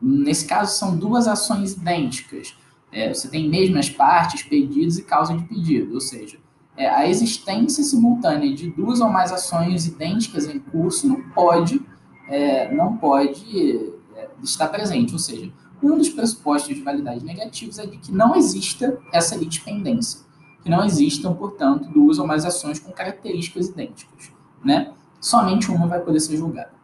Nesse 0.00 0.46
caso, 0.46 0.78
são 0.78 0.96
duas 0.96 1.28
ações 1.28 1.72
idênticas. 1.72 2.56
É, 2.92 3.12
você 3.12 3.28
tem 3.28 3.48
mesmas 3.48 3.88
partes, 3.90 4.42
pedidos 4.42 4.98
e 4.98 5.02
causa 5.02 5.36
de 5.36 5.44
pedido, 5.44 5.94
ou 5.94 6.00
seja, 6.00 6.38
é, 6.76 6.88
a 6.88 7.06
existência 7.06 7.84
simultânea 7.84 8.52
de 8.54 8.70
duas 8.70 9.00
ou 9.00 9.08
mais 9.08 9.30
ações 9.30 9.86
idênticas 9.86 10.46
em 10.46 10.58
curso 10.58 11.06
não 11.06 11.20
pode, 11.30 11.80
é, 12.28 12.74
não 12.74 12.96
pode 12.96 13.92
é, 14.16 14.28
estar 14.42 14.68
presente, 14.68 15.12
ou 15.12 15.18
seja, 15.18 15.52
um 15.82 15.96
dos 15.96 16.08
pressupostos 16.08 16.74
de 16.74 16.82
validade 16.82 17.24
negativos 17.24 17.78
é 17.78 17.86
de 17.86 17.98
que 17.98 18.12
não 18.12 18.34
exista 18.34 18.98
essa 19.12 19.36
litipendência, 19.36 20.20
que 20.62 20.70
não 20.70 20.84
existam, 20.84 21.34
portanto, 21.34 21.88
duas 21.90 22.18
ou 22.18 22.26
mais 22.26 22.44
ações 22.44 22.78
com 22.78 22.90
características 22.92 23.68
idênticas, 23.68 24.32
né? 24.64 24.92
Somente 25.20 25.70
uma 25.70 25.86
vai 25.86 26.00
poder 26.00 26.20
ser 26.20 26.36
julgada. 26.36 26.79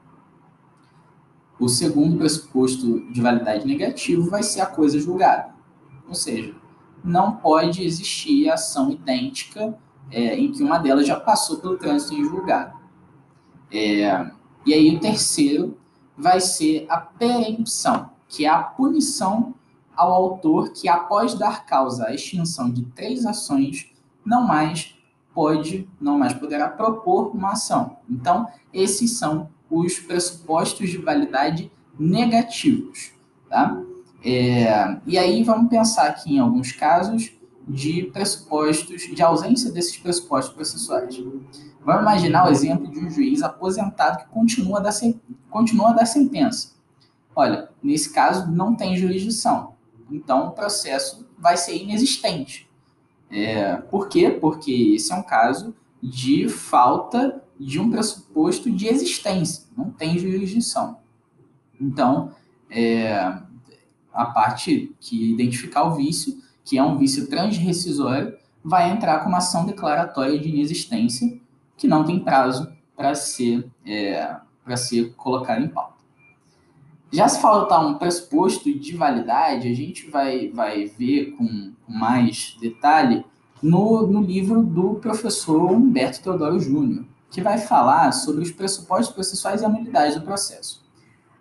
O 1.59 1.69
segundo 1.69 2.19
pressuposto 2.19 3.01
de 3.11 3.21
validade 3.21 3.67
negativo 3.67 4.29
vai 4.29 4.43
ser 4.43 4.61
a 4.61 4.67
coisa 4.67 4.99
julgada. 4.99 5.55
Ou 6.09 6.15
seja, 6.15 6.55
não 7.03 7.37
pode 7.37 7.83
existir 7.83 8.51
ação 8.51 8.91
idêntica 8.91 9.77
é, 10.11 10.39
em 10.39 10.53
que 10.53 10.63
uma 10.63 10.79
delas 10.79 11.07
já 11.07 11.19
passou 11.19 11.59
pelo 11.59 11.79
trânsito 11.79 12.15
em 12.15 12.25
julgado. 12.25 12.77
É, 13.73 14.31
e 14.65 14.75
aí 14.75 14.95
o 14.95 15.01
terceiro 15.01 15.79
vai 16.17 16.41
ser 16.41 16.87
a 16.89 16.99
perempção, 16.99 18.11
que 18.29 18.45
é 18.45 18.49
a 18.49 18.63
punição 18.63 19.55
ao 19.95 20.13
autor 20.13 20.71
que, 20.73 20.89
após 20.89 21.35
dar 21.35 21.65
causa 21.65 22.07
à 22.07 22.15
extinção 22.15 22.71
de 22.71 22.85
três 22.87 23.25
ações, 23.25 23.91
não 24.25 24.47
mais 24.47 24.95
pode, 25.35 25.89
não 26.01 26.19
mais 26.19 26.33
poderá 26.33 26.69
propor 26.69 27.35
uma 27.35 27.53
ação. 27.53 27.97
Então, 28.09 28.47
esses 28.73 29.19
são 29.19 29.49
os 29.71 29.99
pressupostos 29.99 30.91
de 30.91 30.99
validade 30.99 31.71
negativos. 31.99 33.13
Tá? 33.49 33.81
É, 34.25 34.99
e 35.07 35.19
aí 35.19 35.43
vamos 35.43 35.71
pensar 35.71 36.07
aqui 36.09 36.35
em 36.35 36.39
alguns 36.39 36.73
casos 36.73 37.33
de 37.69 38.05
pressupostos, 38.13 39.03
de 39.03 39.23
ausência 39.23 39.73
desses 39.73 39.97
pressupostos 39.97 40.55
processuais. 40.55 41.17
Vamos 41.85 42.03
imaginar 42.03 42.47
o 42.47 42.51
exemplo 42.51 42.91
de 42.91 42.99
um 42.99 43.11
juiz 43.11 43.43
aposentado 43.43 44.19
que 44.19 44.29
continua 44.31 44.79
a 44.79 44.83
dar, 44.83 44.93
continua 45.51 46.07
sentença. 46.07 46.75
Olha, 47.35 47.69
nesse 47.83 48.13
caso 48.13 48.51
não 48.51 48.75
tem 48.75 48.97
jurisdição, 48.97 49.75
então 50.11 50.49
o 50.49 50.51
processo 50.53 51.29
vai 51.39 51.57
ser 51.57 51.77
inexistente. 51.77 52.69
É, 53.31 53.77
por 53.77 54.09
quê? 54.09 54.31
Porque 54.31 54.95
esse 54.95 55.13
é 55.13 55.17
um 55.17 55.23
caso 55.23 55.75
de 56.03 56.49
falta 56.49 57.43
de 57.59 57.81
um 57.81 57.91
pressuposto 57.91 58.71
de 58.71 58.87
existência, 58.87 59.65
não 59.77 59.91
tem 59.91 60.19
jurisdição. 60.19 60.99
Então, 61.81 62.33
é, 62.71 63.15
a 64.13 64.27
parte 64.27 64.95
que 65.01 65.33
identificar 65.33 65.85
o 65.85 65.95
vício, 65.95 66.39
que 66.65 66.79
é 66.79 66.83
um 66.83 66.97
vício 66.97 67.29
transrescisório, 67.29 68.37
vai 68.65 68.91
entrar 68.91 69.21
com 69.21 69.29
uma 69.29 69.39
ação 69.39 69.65
declaratória 69.65 70.39
de 70.39 70.49
inexistência, 70.49 71.39
que 71.77 71.87
não 71.87 72.05
tem 72.05 72.19
prazo 72.19 72.73
para 72.97 73.15
ser, 73.15 73.71
é, 73.85 74.37
para 74.65 74.77
ser 74.77 75.15
colocado 75.15 75.63
em 75.63 75.69
pauta. 75.69 75.97
Já 77.13 77.29
se 77.29 77.41
faltar 77.41 77.87
um 77.87 77.95
pressuposto 77.95 78.77
de 78.77 78.97
validade, 78.97 79.69
a 79.69 79.75
gente 79.75 80.11
vai, 80.11 80.49
vai 80.49 80.87
ver 80.87 81.33
com 81.33 81.73
mais 81.89 82.57
detalhe 82.61 83.25
no, 83.63 84.07
no 84.07 84.21
livro 84.21 84.63
do 84.63 84.95
professor 84.95 85.71
Humberto 85.71 86.23
Teodoro 86.23 86.59
Júnior, 86.59 87.05
que 87.37 87.43
vai 87.43 87.59
falar 87.59 88.13
sobre 88.13 88.43
os 88.43 88.51
pressupostos 88.51 89.15
processuais 89.15 89.61
e 89.61 89.65
a 89.67 89.69
nulidade 89.69 90.19
do 90.19 90.25
processo. 90.25 90.83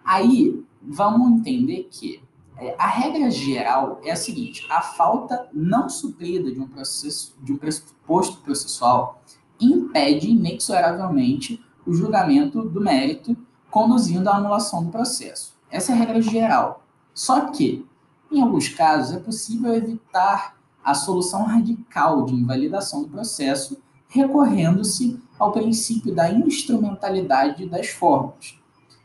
Aí, 0.03 0.61
vamos 0.81 1.39
entender 1.39 1.87
que 1.89 2.21
é, 2.57 2.75
a 2.77 2.85
regra 2.85 3.31
geral 3.31 4.01
é 4.03 4.11
a 4.11 4.15
seguinte: 4.17 4.67
a 4.69 4.81
falta 4.81 5.47
não 5.53 5.87
suprida 5.87 6.51
de 6.51 6.59
um, 6.59 6.67
processo, 6.67 7.33
de 7.41 7.53
um 7.53 7.57
pressuposto 7.57 8.41
processual 8.41 9.21
impede 9.57 10.31
inexoravelmente 10.31 11.63
o 11.87 11.93
julgamento 11.93 12.61
do 12.67 12.81
mérito, 12.81 13.33
conduzindo 13.71 14.29
à 14.29 14.35
anulação 14.35 14.83
do 14.83 14.91
processo. 14.91 15.55
Essa 15.71 15.93
é 15.93 15.95
a 15.95 15.97
regra 15.99 16.21
geral. 16.21 16.83
Só 17.13 17.51
que, 17.51 17.87
em 18.29 18.41
alguns 18.41 18.67
casos, 18.67 19.15
é 19.15 19.19
possível 19.21 19.73
evitar 19.73 20.57
a 20.83 20.93
solução 20.93 21.45
radical 21.45 22.25
de 22.25 22.35
invalidação 22.35 23.03
do 23.03 23.07
processo 23.07 23.81
recorrendo-se 24.09 25.23
ao 25.37 25.51
princípio 25.51 26.13
da 26.13 26.31
instrumentalidade 26.31 27.67
das 27.67 27.87
formas 27.89 28.57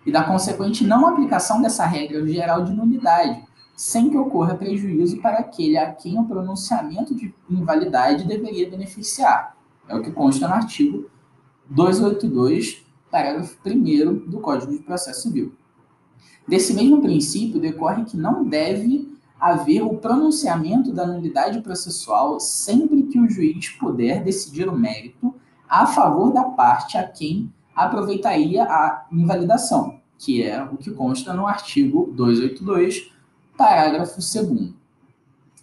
e 0.04 0.12
da 0.12 0.24
consequente 0.24 0.84
não 0.84 1.06
aplicação 1.06 1.60
dessa 1.60 1.84
regra 1.84 2.26
geral 2.26 2.64
de 2.64 2.72
nulidade, 2.72 3.44
sem 3.76 4.10
que 4.10 4.16
ocorra 4.16 4.54
prejuízo 4.54 5.20
para 5.20 5.38
aquele 5.38 5.76
a 5.76 5.92
quem 5.92 6.18
o 6.18 6.24
pronunciamento 6.24 7.14
de 7.14 7.34
invalidade 7.48 8.26
deveria 8.26 8.68
beneficiar. 8.68 9.56
É 9.88 9.94
o 9.94 10.02
que 10.02 10.12
consta 10.12 10.46
no 10.46 10.54
artigo 10.54 11.10
282, 11.68 12.84
parágrafo 13.10 13.56
1 13.64 14.30
do 14.30 14.40
Código 14.40 14.72
de 14.72 14.78
Processo 14.80 15.22
Civil. 15.22 15.52
Desse 16.46 16.74
mesmo 16.74 17.00
princípio 17.00 17.60
decorre 17.60 18.04
que 18.04 18.16
não 18.16 18.44
deve 18.44 19.08
haver 19.38 19.82
o 19.82 19.96
pronunciamento 19.96 20.92
da 20.92 21.06
nulidade 21.06 21.60
processual 21.60 22.38
sempre 22.38 23.04
que 23.04 23.18
o 23.18 23.28
juiz 23.28 23.70
puder 23.70 24.22
decidir 24.22 24.68
o 24.68 24.76
mérito 24.76 25.34
a 25.70 25.86
favor 25.86 26.32
da 26.32 26.42
parte 26.42 26.98
a 26.98 27.06
quem 27.06 27.52
aproveitaria 27.76 28.64
a 28.64 29.06
invalidação, 29.12 30.00
que 30.18 30.42
é 30.42 30.60
o 30.64 30.76
que 30.76 30.90
consta 30.90 31.32
no 31.32 31.46
artigo 31.46 32.12
282, 32.12 33.12
parágrafo 33.56 34.16
2. 34.16 34.72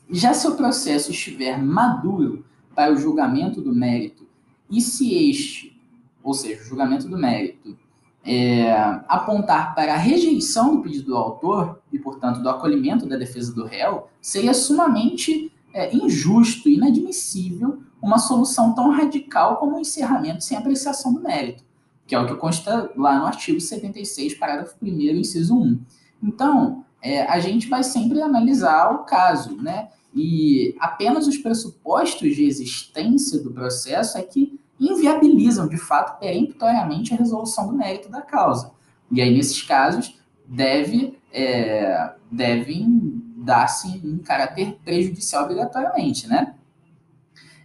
Já 0.10 0.34
se 0.34 0.48
o 0.48 0.56
processo 0.56 1.12
estiver 1.12 1.62
maduro 1.62 2.46
para 2.74 2.94
o 2.94 2.96
julgamento 2.96 3.60
do 3.60 3.76
mérito 3.76 4.26
e 4.72 4.80
se 4.80 5.30
este, 5.30 5.78
ou 6.24 6.34
seja, 6.34 6.62
o 6.62 6.66
julgamento 6.66 7.10
do 7.10 7.18
mérito, 7.18 7.78
é, 8.24 8.72
apontar 9.08 9.76
para 9.76 9.94
a 9.94 9.98
rejeição 9.98 10.78
do 10.78 10.82
pedido 10.82 11.08
do 11.08 11.18
autor 11.18 11.82
e, 11.92 12.00
portanto, 12.00 12.42
do 12.42 12.50
acolhimento 12.50 13.06
da 13.06 13.18
defesa 13.18 13.54
do 13.54 13.66
réu, 13.66 14.08
seria 14.22 14.54
sumamente 14.54 15.52
é, 15.74 15.94
injusto 15.96 16.70
e 16.70 16.76
inadmissível 16.76 17.82
uma 18.02 18.18
solução 18.18 18.74
tão 18.74 18.92
radical 18.92 19.58
como 19.58 19.78
o 19.78 19.80
encerramento 19.80 20.44
sem 20.44 20.58
apreciação 20.58 21.14
do 21.14 21.22
mérito 21.22 21.68
que 22.08 22.16
é 22.16 22.20
o 22.20 22.26
que 22.26 22.36
consta 22.36 22.90
lá 22.96 23.20
no 23.20 23.26
artigo 23.26 23.60
76, 23.60 24.36
parágrafo 24.36 24.76
1 24.82 24.88
inciso 24.88 25.56
1. 25.56 25.80
Então, 26.24 26.86
é, 27.02 27.24
a 27.24 27.40
gente 27.40 27.68
vai 27.68 27.84
sempre 27.84 28.22
analisar 28.22 28.92
o 28.92 29.00
caso, 29.00 29.58
né? 29.62 29.90
E 30.16 30.74
apenas 30.80 31.28
os 31.28 31.38
pressupostos 31.38 32.34
de 32.36 32.46
existência 32.46 33.44
do 33.44 33.52
processo 33.52 34.18
é 34.18 34.22
que 34.24 34.58
inviabilizam, 34.80 35.68
de 35.68 35.78
fato, 35.78 36.18
peremptoriamente 36.18 37.14
a 37.14 37.18
resolução 37.18 37.68
do 37.68 37.76
mérito 37.76 38.10
da 38.10 38.22
causa. 38.22 38.72
E 39.12 39.22
aí, 39.22 39.36
nesses 39.36 39.62
casos, 39.62 40.18
deve, 40.46 41.20
é, 41.32 42.14
devem 42.32 43.22
dar-se 43.36 43.98
em 43.98 44.18
caráter 44.20 44.78
prejudicial 44.84 45.44
obrigatoriamente, 45.44 46.26
né? 46.26 46.56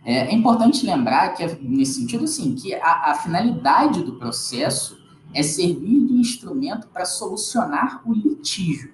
É, 0.05 0.27
é 0.27 0.35
importante 0.35 0.85
lembrar 0.85 1.31
que, 1.31 1.47
nesse 1.63 2.01
sentido, 2.01 2.27
sim, 2.27 2.55
que 2.55 2.75
a, 2.75 3.13
a 3.13 3.15
finalidade 3.15 4.03
do 4.03 4.17
processo 4.17 5.01
é 5.33 5.43
servir 5.43 6.07
de 6.07 6.15
instrumento 6.15 6.89
para 6.89 7.05
solucionar 7.05 8.03
o 8.05 8.13
litígio, 8.13 8.93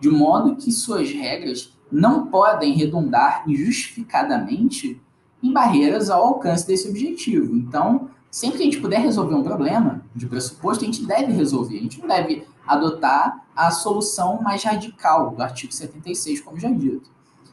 de 0.00 0.08
modo 0.08 0.56
que 0.56 0.70
suas 0.70 1.10
regras 1.10 1.76
não 1.90 2.26
podem 2.26 2.74
redundar 2.74 3.44
injustificadamente 3.46 5.00
em 5.42 5.52
barreiras 5.52 6.08
ao 6.08 6.24
alcance 6.24 6.66
desse 6.66 6.88
objetivo. 6.88 7.54
Então, 7.54 8.08
sempre 8.30 8.58
que 8.58 8.62
a 8.62 8.66
gente 8.66 8.80
puder 8.80 9.00
resolver 9.00 9.34
um 9.34 9.42
problema 9.42 10.02
de 10.14 10.26
pressuposto, 10.26 10.84
a 10.84 10.86
gente 10.86 11.04
deve 11.04 11.32
resolver. 11.32 11.78
A 11.78 11.82
gente 11.82 12.00
não 12.00 12.08
deve 12.08 12.46
adotar 12.66 13.44
a 13.54 13.70
solução 13.70 14.40
mais 14.40 14.64
radical 14.64 15.34
do 15.34 15.42
artigo 15.42 15.72
76, 15.72 16.40
como 16.40 16.58
já 16.58 16.70
dito, 16.70 17.10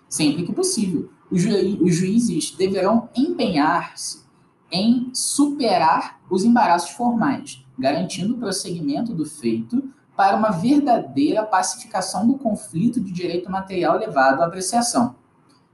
sempre 0.08 0.44
que 0.44 0.54
possível 0.54 1.10
os, 1.32 1.42
juízes 1.42 2.52
deverão 2.52 3.10
empenhar-se 3.16 4.22
em 4.70 5.10
superar 5.14 6.20
os 6.30 6.44
embaraços 6.44 6.92
formais, 6.92 7.66
garantindo 7.80 8.36
o 8.36 8.38
prosseguimento 8.38 9.14
do 9.14 9.26
feito 9.26 9.84
para 10.16 10.36
uma 10.36 10.52
verdadeira 10.52 11.44
pacificação 11.44 12.28
do 12.28 12.38
conflito 12.38 13.00
de 13.00 13.12
direito 13.12 13.50
material 13.50 13.98
levado 13.98 14.42
à 14.42 14.46
apreciação. 14.46 15.16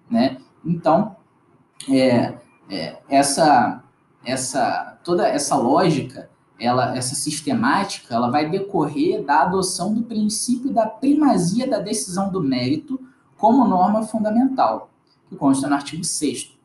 Né? 0.10 0.38
Então, 0.64 1.16
é, 1.90 2.38
é, 2.70 2.98
essa, 3.10 3.84
essa, 4.24 4.98
toda 5.04 5.28
essa 5.28 5.56
lógica, 5.56 6.30
ela, 6.60 6.96
essa 6.96 7.16
sistemática, 7.16 8.14
ela 8.14 8.30
vai 8.30 8.50
decorrer 8.50 9.24
da 9.24 9.42
adoção 9.42 9.94
do 9.94 10.04
princípio 10.04 10.72
da 10.72 10.86
primazia 10.86 11.68
da 11.68 11.80
decisão 11.80 12.32
do 12.32 12.42
mérito 12.42 13.00
como 13.36 13.68
norma 13.68 14.04
fundamental 14.04 14.90
que 15.30 15.36
consta 15.36 15.68
no 15.68 15.76
artigo 15.76 16.04
6 16.04 16.58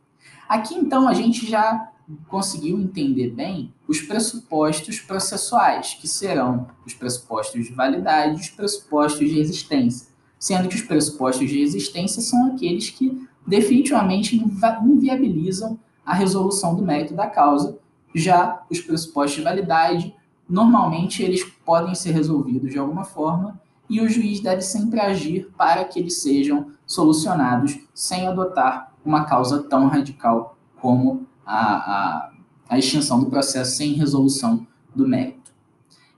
Aqui, 0.53 0.75
então, 0.75 1.09
a 1.09 1.15
gente 1.15 1.49
já 1.49 1.91
conseguiu 2.29 2.79
entender 2.79 3.31
bem 3.31 3.73
os 3.89 4.03
pressupostos 4.03 5.01
processuais, 5.01 5.95
que 5.95 6.07
serão 6.07 6.67
os 6.85 6.93
pressupostos 6.93 7.65
de 7.65 7.73
validade 7.73 8.37
e 8.37 8.41
os 8.43 8.51
pressupostos 8.51 9.31
de 9.31 9.39
existência, 9.39 10.09
sendo 10.39 10.69
que 10.69 10.75
os 10.75 10.83
pressupostos 10.83 11.49
de 11.49 11.59
existência 11.59 12.21
são 12.21 12.49
aqueles 12.49 12.91
que 12.91 13.27
definitivamente 13.47 14.37
inviabilizam 14.37 15.79
a 16.05 16.13
resolução 16.13 16.75
do 16.75 16.83
mérito 16.83 17.15
da 17.15 17.29
causa, 17.29 17.79
já 18.15 18.63
os 18.69 18.79
pressupostos 18.79 19.37
de 19.37 19.43
validade, 19.43 20.15
normalmente 20.47 21.23
eles 21.23 21.45
podem 21.65 21.95
ser 21.95 22.11
resolvidos 22.11 22.71
de 22.71 22.79
alguma 22.79 23.05
forma 23.05 23.59
e 23.93 24.01
o 24.01 24.09
juiz 24.09 24.41
deve 24.41 24.63
sempre 24.63 24.99
agir 24.99 25.53
para 25.55 25.85
que 25.85 26.01
eles 26.01 26.23
sejam 26.23 26.73
solucionados 26.87 27.79
sem 27.93 28.27
adotar 28.27 28.91
uma 29.05 29.27
causa 29.27 29.63
tão 29.65 29.87
radical 29.87 30.57
como 30.81 31.27
a, 31.45 31.67
a, 31.67 32.33
a 32.71 32.79
extinção 32.79 33.21
do 33.21 33.29
processo 33.29 33.77
sem 33.77 33.93
resolução 33.93 34.67
do 34.95 35.07
mérito. 35.07 35.53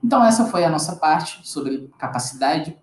Então, 0.04 0.24
essa 0.24 0.44
foi 0.44 0.62
a 0.62 0.70
nossa 0.70 0.94
parte 0.94 1.40
sobre 1.42 1.90
capacidade, 1.98 2.78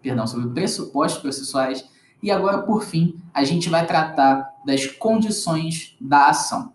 perdão, 0.00 0.26
sobre 0.26 0.48
pressupostos 0.48 1.20
processuais. 1.20 1.86
E 2.22 2.30
agora, 2.30 2.62
por 2.62 2.82
fim, 2.82 3.20
a 3.34 3.44
gente 3.44 3.68
vai 3.68 3.86
tratar 3.86 4.54
das 4.64 4.86
condições 4.86 5.98
da 6.00 6.28
ação. 6.30 6.72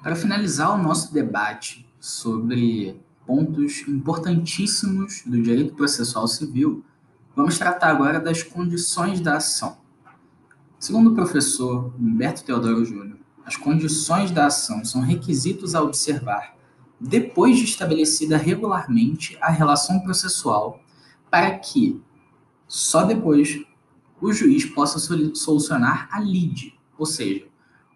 Para 0.00 0.14
finalizar 0.14 0.78
o 0.78 0.80
nosso 0.80 1.12
debate 1.12 1.84
sobre 1.98 3.02
pontos 3.28 3.86
importantíssimos 3.86 5.22
do 5.26 5.42
direito 5.42 5.74
processual 5.74 6.26
civil, 6.26 6.82
vamos 7.36 7.58
tratar 7.58 7.90
agora 7.90 8.18
das 8.18 8.42
condições 8.42 9.20
da 9.20 9.36
ação. 9.36 9.76
Segundo 10.80 11.10
o 11.10 11.14
professor 11.14 11.92
Humberto 12.00 12.42
Teodoro 12.42 12.82
Júnior, 12.86 13.18
as 13.44 13.54
condições 13.54 14.30
da 14.30 14.46
ação 14.46 14.82
são 14.82 15.02
requisitos 15.02 15.74
a 15.74 15.82
observar 15.82 16.56
depois 16.98 17.58
de 17.58 17.64
estabelecida 17.64 18.38
regularmente 18.38 19.36
a 19.42 19.50
relação 19.50 20.00
processual, 20.00 20.80
para 21.30 21.58
que, 21.58 22.02
só 22.66 23.04
depois, 23.04 23.62
o 24.22 24.32
juiz 24.32 24.64
possa 24.64 24.98
solucionar 25.34 26.08
a 26.10 26.18
lide, 26.18 26.74
ou 26.96 27.04
seja, 27.04 27.46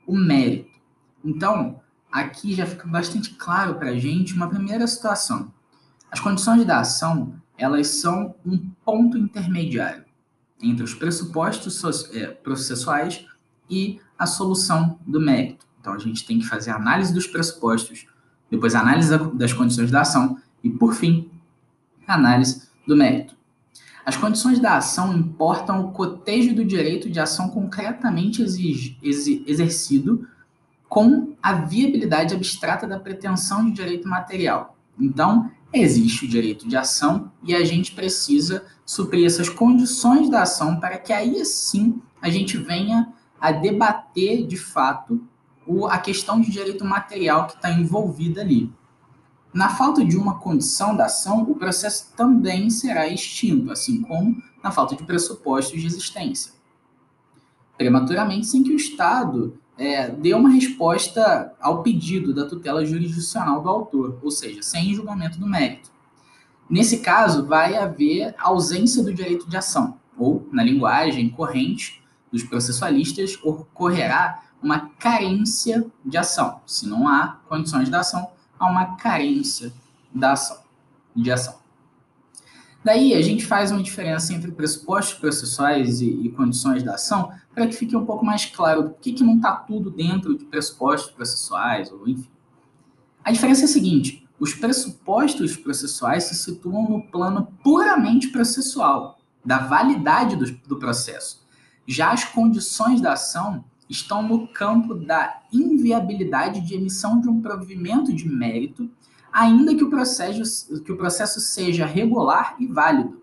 o 0.07 0.15
mérito. 0.15 0.79
Então, 1.25 1.81
aqui 2.13 2.55
já 2.55 2.67
fica 2.67 2.87
bastante 2.87 3.31
claro 3.31 3.77
para 3.77 3.91
a 3.91 3.99
gente 3.99 4.35
uma 4.35 4.49
primeira 4.49 4.87
situação. 4.87 5.53
As 6.11 6.21
condições 6.21 6.65
da 6.67 6.81
ação, 6.81 7.35
elas 7.57 7.89
são 7.89 8.35
um 8.45 8.59
ponto 8.85 9.17
intermediário 9.17 10.05
entre 10.63 10.85
os 10.85 10.95
pressupostos 10.95 11.83
é, 12.15 12.27
processuais 12.27 13.27
e 13.69 13.99
a 14.19 14.27
solução 14.27 14.99
do 15.07 15.19
mérito. 15.19 15.67
Então, 15.81 15.95
a 15.95 15.99
gente 15.99 16.27
tem 16.27 16.39
que 16.39 16.47
fazer 16.47 16.71
a 16.71 16.77
análise 16.77 17.13
dos 17.13 17.27
pressupostos, 17.27 18.07
depois 18.51 18.75
a 18.75 18.81
análise 18.81 19.11
das 19.35 19.53
condições 19.53 19.91
da 19.91 20.03
ação 20.03 20.39
e, 20.63 20.71
por 20.71 20.95
fim, 20.95 21.31
a 22.07 22.15
análise 22.15 22.69
do 22.87 22.95
mérito. 22.95 23.35
As 24.05 24.17
condições 24.17 24.61
da 24.61 24.77
ação 24.77 25.17
importam 25.17 25.85
o 25.87 25.93
cotejo 25.93 26.55
do 26.55 26.65
direito 26.65 27.09
de 27.09 27.19
ação 27.19 27.49
concretamente 27.49 28.43
exercido 28.43 30.29
com 30.93 31.35
a 31.43 31.55
viabilidade 31.55 32.35
abstrata 32.35 32.87
da 32.87 33.01
pretensão 33.01 33.65
de 33.65 33.73
direito 33.73 34.07
material. 34.07 34.77
Então, 35.01 35.51
existe 35.73 36.27
o 36.27 36.29
direito 36.29 36.69
de 36.69 36.77
ação 36.77 37.33
e 37.43 37.55
a 37.55 37.65
gente 37.65 37.95
precisa 37.95 38.67
suprir 38.85 39.25
essas 39.25 39.49
condições 39.49 40.29
da 40.29 40.43
ação 40.43 40.79
para 40.79 40.99
que 40.99 41.11
aí 41.11 41.43
sim 41.47 42.03
a 42.21 42.29
gente 42.29 42.59
venha 42.59 43.11
a 43.41 43.51
debater 43.51 44.47
de 44.47 44.59
fato 44.59 45.27
o, 45.67 45.87
a 45.87 45.97
questão 45.97 46.39
de 46.39 46.51
direito 46.51 46.85
material 46.85 47.47
que 47.47 47.55
está 47.55 47.71
envolvida 47.71 48.43
ali. 48.43 48.71
Na 49.51 49.71
falta 49.71 50.05
de 50.05 50.19
uma 50.19 50.41
condição 50.41 50.95
da 50.95 51.07
ação, 51.07 51.41
o 51.45 51.55
processo 51.55 52.13
também 52.15 52.69
será 52.69 53.09
extinto, 53.09 53.73
assim 53.73 54.03
como 54.03 54.43
na 54.63 54.71
falta 54.71 54.95
de 54.95 55.05
pressupostos 55.05 55.81
de 55.81 55.87
existência. 55.87 56.53
Prematuramente, 57.79 58.47
sem 58.47 58.63
que 58.63 58.73
o 58.73 58.77
Estado 58.77 59.59
é, 59.79 60.15
uma 60.35 60.51
resposta 60.51 61.55
ao 61.61 61.83
pedido 61.83 62.35
da 62.35 62.47
tutela 62.47 62.85
jurisdicional 62.85 63.63
do 63.63 63.69
autor, 63.69 64.19
ou 64.23 64.31
seja, 64.31 64.63
sem 64.63 64.95
julgamento 64.95 65.39
do 65.39 65.47
mérito. 65.47 65.91
Nesse 66.69 66.99
caso, 66.99 67.47
vai 67.47 67.77
haver 67.77 68.35
ausência 68.39 69.03
do 69.03 69.13
direito 69.13 69.49
de 69.49 69.57
ação, 69.57 69.99
ou, 70.17 70.49
na 70.53 70.63
linguagem 70.63 71.31
corrente 71.31 72.03
dos 72.31 72.43
processualistas, 72.43 73.39
ocorrerá 73.43 74.43
uma 74.63 74.91
carência 74.99 75.85
de 76.05 76.17
ação. 76.17 76.61
Se 76.67 76.87
não 76.89 77.09
há 77.09 77.41
condições 77.49 77.89
de 77.89 77.95
ação, 77.95 78.31
há 78.59 78.71
uma 78.71 78.97
carência 78.97 79.73
da 80.15 80.33
ação, 80.33 80.59
de 81.15 81.31
ação. 81.31 81.62
Daí 82.85 83.15
a 83.15 83.23
gente 83.23 83.47
faz 83.47 83.71
uma 83.71 83.83
diferença 83.83 84.35
entre 84.35 84.51
pressupostos 84.51 85.15
processuais 85.15 86.01
e, 86.01 86.11
e 86.11 86.29
condições 86.31 86.83
da 86.83 86.95
ação 86.95 87.31
para 87.55 87.67
que 87.67 87.77
fique 87.77 87.97
um 87.97 88.05
pouco 88.05 88.25
mais 88.25 88.47
claro 88.47 88.91
por 88.91 88.99
que, 88.99 89.13
que 89.13 89.23
não 89.23 89.37
está 89.37 89.53
tudo 89.53 89.91
dentro 89.91 90.37
de 90.37 90.45
pressupostos 90.45 91.13
processuais, 91.13 91.93
ou 91.93 92.09
enfim. 92.09 92.29
A 93.25 93.31
diferença 93.31 93.63
é 93.63 93.65
a 93.65 93.69
seguinte: 93.69 94.27
os 94.39 94.55
pressupostos 94.55 95.57
processuais 95.57 96.25
se 96.25 96.35
situam 96.35 96.89
no 96.89 97.03
plano 97.03 97.47
puramente 97.63 98.29
processual, 98.29 99.19
da 99.45 99.59
validade 99.59 100.35
do, 100.35 100.51
do 100.67 100.79
processo. 100.79 101.47
Já 101.87 102.11
as 102.11 102.25
condições 102.25 103.01
da 103.01 103.13
ação 103.13 103.65
estão 103.89 104.23
no 104.23 104.49
campo 104.49 104.95
da 104.95 105.43
inviabilidade 105.53 106.61
de 106.61 106.75
emissão 106.75 107.21
de 107.21 107.29
um 107.29 107.41
provimento 107.41 108.13
de 108.13 108.29
mérito, 108.29 108.91
ainda 109.33 109.75
que 109.75 109.83
o 109.83 109.91
processo, 109.91 110.83
que 110.83 110.93
o 110.93 110.97
processo 110.97 111.41
seja 111.41 111.87
regular 111.87 112.57
e 112.59 112.67
válido, 112.67 113.23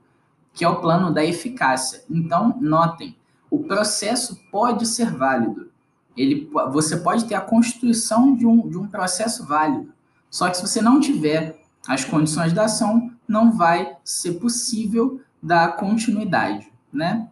que 0.54 0.65
é 0.65 0.69
o 0.69 0.82
plano 0.82 1.13
da 1.13 1.24
eficácia. 1.24 2.04
Então, 2.10 2.58
notem, 2.60 3.15
o 3.50 3.60
processo 3.60 4.39
pode 4.52 4.86
ser 4.86 5.12
válido. 5.12 5.69
Ele, 6.17 6.50
você 6.72 6.98
pode 6.98 7.26
ter 7.26 7.36
a 7.36 7.41
constituição 7.41 8.36
de 8.36 8.45
um, 8.45 8.67
de 8.67 8.78
um 8.78 8.88
processo 8.88 9.45
válido. 9.45 9.93
Só 10.30 10.50
que 10.50 10.58
se 10.58 10.67
você 10.67 10.82
não 10.82 11.00
tiver 11.00 11.62
as 11.88 12.04
condições 12.04 12.52
da 12.52 12.65
ação, 12.65 13.12
não 13.28 13.52
vai 13.52 13.95
ser 14.04 14.34
possível 14.34 15.22
dar 15.41 15.78
continuidade, 15.78 16.72
né? 16.91 17.30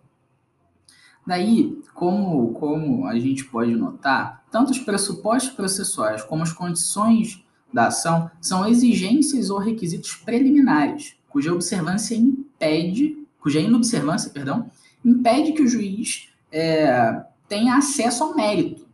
Daí, 1.26 1.82
como, 1.94 2.54
como 2.54 3.06
a 3.06 3.20
gente 3.20 3.44
pode 3.44 3.76
notar, 3.76 4.46
tanto 4.50 4.72
os 4.72 4.80
pressupostos 4.80 5.52
processuais 5.52 6.24
como 6.24 6.44
as 6.44 6.54
condições 6.54 7.46
da 7.74 7.88
ação 7.88 8.30
são 8.42 8.68
exigências 8.68 9.50
ou 9.50 9.60
requisitos 9.60 10.16
preliminares, 10.16 11.16
cuja 11.30 11.54
observância 11.54 12.16
impede, 12.16 13.18
cuja 13.40 13.60
inobservância, 13.60 14.32
perdão, 14.32 14.70
impede 15.04 15.52
que 15.52 15.62
o 15.62 15.68
juiz 15.68 16.30
é, 16.52 17.24
tenha 17.48 17.76
acesso 17.76 18.24
ao 18.24 18.36
mérito. 18.36 18.88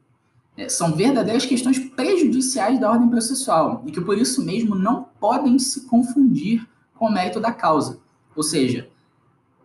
É, 0.56 0.70
são 0.70 0.96
verdadeiras 0.96 1.46
questões 1.46 1.80
prejudiciais 1.80 2.80
da 2.80 2.92
ordem 2.92 3.10
processual 3.10 3.84
e 3.88 3.92
que 3.92 4.02
por 4.02 4.18
isso 4.18 4.46
mesmo 4.46 4.76
não 4.76 5.08
podem 5.20 5.58
se 5.58 5.88
confundir 5.88 6.68
com 6.94 7.08
o 7.08 7.12
mérito 7.12 7.40
da 7.40 7.52
causa. 7.52 8.00
Ou 8.36 8.44
seja, 8.44 8.88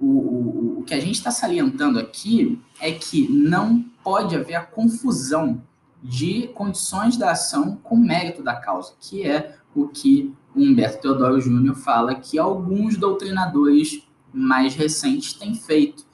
o, 0.00 0.06
o, 0.06 0.78
o 0.80 0.82
que 0.84 0.94
a 0.94 1.00
gente 1.00 1.16
está 1.16 1.30
salientando 1.30 1.98
aqui 1.98 2.58
é 2.80 2.92
que 2.92 3.28
não 3.28 3.84
pode 4.02 4.34
haver 4.34 4.54
a 4.54 4.64
confusão 4.64 5.62
de 6.02 6.48
condições 6.48 7.16
da 7.16 7.32
ação 7.32 7.76
com 7.82 7.96
mérito 7.96 8.42
da 8.42 8.56
causa, 8.56 8.94
que 9.00 9.26
é 9.26 9.56
o 9.74 9.88
que 9.88 10.34
Humberto 10.54 11.02
Teodoro 11.02 11.40
Júnior 11.40 11.76
fala 11.76 12.14
que 12.14 12.38
alguns 12.38 12.96
doutrinadores 12.96 14.06
mais 14.32 14.74
recentes 14.74 15.32
têm 15.32 15.54
feito, 15.54 16.06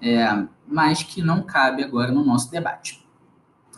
é, 0.00 0.46
mas 0.66 1.02
que 1.02 1.22
não 1.22 1.42
cabe 1.42 1.82
agora 1.82 2.10
no 2.10 2.24
nosso 2.24 2.50
debate. 2.50 3.06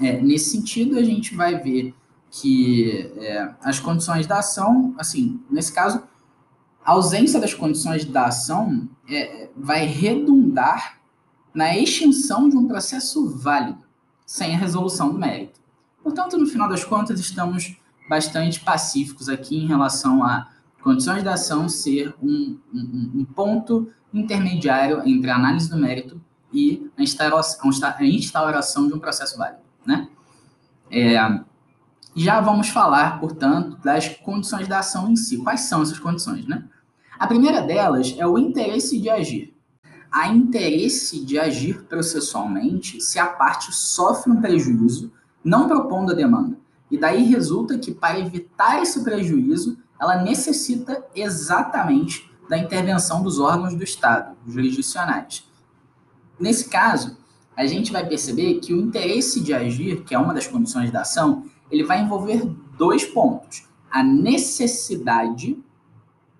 É, 0.01 0.21
nesse 0.21 0.51
sentido, 0.51 0.99
a 0.99 1.03
gente 1.03 1.35
vai 1.35 1.59
ver 1.59 1.95
que 2.31 3.13
é, 3.17 3.55
as 3.63 3.79
condições 3.79 4.27
da 4.27 4.39
ação, 4.39 4.95
assim, 4.99 5.41
nesse 5.49 5.73
caso, 5.73 6.03
a 6.85 6.93
ausência 6.93 7.41
das 7.41 7.55
condições 7.55 8.05
da 8.05 8.27
ação 8.27 8.89
é, 9.09 9.49
vai 9.57 9.87
redundar 9.87 11.01
na 11.55 11.77
extinção 11.77 12.49
de 12.49 12.57
um 12.57 12.67
processo 12.67 13.31
válido, 13.39 13.84
sem 14.25 14.55
a 14.55 14.59
resolução 14.59 15.13
do 15.13 15.19
mérito. 15.19 15.61
Portanto, 16.03 16.37
no 16.37 16.47
final 16.47 16.69
das 16.69 16.85
contas, 16.85 17.19
estamos 17.21 17.77
bastante 18.09 18.61
pacíficos 18.61 19.29
aqui 19.29 19.57
em 19.57 19.67
relação 19.67 20.23
a 20.23 20.49
condições 20.83 21.23
da 21.23 21.35
ação 21.35 21.69
ser 21.69 22.15
um, 22.23 22.59
um, 22.73 23.11
um 23.15 23.25
ponto 23.25 23.91
intermediário 24.13 25.03
entre 25.07 25.31
a 25.31 25.37
análise 25.37 25.69
do 25.69 25.79
mérito 25.79 26.21
e 26.53 26.91
a 26.97 27.03
instauração, 27.03 28.87
de 28.87 28.95
um 28.95 28.99
processo 28.99 29.37
válido. 29.37 29.63
Né? 29.85 30.09
É, 30.91 31.17
já 32.15 32.41
vamos 32.41 32.69
falar, 32.69 33.19
portanto, 33.19 33.77
das 33.83 34.09
condições 34.09 34.69
da 34.69 34.79
ação 34.79 35.11
em 35.11 35.17
si. 35.17 35.39
Quais 35.39 35.63
são 35.63 35.83
essas 35.83 35.99
condições? 35.99 36.47
Né? 36.47 36.63
A 37.19 37.27
primeira 37.27 37.61
delas 37.63 38.15
é 38.17 38.27
o 38.27 38.39
interesse 38.39 39.01
de 39.01 39.11
agir. 39.11 39.54
Há 40.15 40.29
interesse 40.29 41.25
de 41.25 41.41
agir 41.41 41.83
processualmente 41.89 43.01
se 43.01 43.19
a 43.19 43.27
parte 43.27 43.75
sofre 43.75 44.31
um 44.31 44.41
prejuízo 44.41 45.13
não 45.43 45.67
propondo 45.67 46.13
a 46.13 46.15
demanda. 46.15 46.57
E 46.89 46.97
daí 46.97 47.25
resulta 47.25 47.77
que, 47.77 47.93
para 47.93 48.21
evitar 48.21 48.81
esse 48.81 49.03
prejuízo, 49.03 49.77
ela 50.01 50.23
necessita 50.23 51.05
exatamente 51.17 52.31
da 52.49 52.57
intervenção 52.57 53.25
dos 53.25 53.41
órgãos 53.41 53.75
do 53.75 53.83
Estado, 53.83 54.37
jurisdicionais. 54.47 55.45
Nesse 56.39 56.69
caso, 56.69 57.17
a 57.57 57.67
gente 57.67 57.91
vai 57.91 58.07
perceber 58.07 58.61
que 58.61 58.73
o 58.73 58.81
interesse 58.81 59.41
de 59.41 59.53
agir, 59.53 60.05
que 60.05 60.15
é 60.15 60.19
uma 60.19 60.33
das 60.33 60.47
condições 60.47 60.93
da 60.93 61.01
ação, 61.01 61.45
ele 61.69 61.83
vai 61.83 62.01
envolver 62.01 62.47
dois 62.79 63.05
pontos: 63.05 63.69
a 63.91 64.01
necessidade 64.05 65.61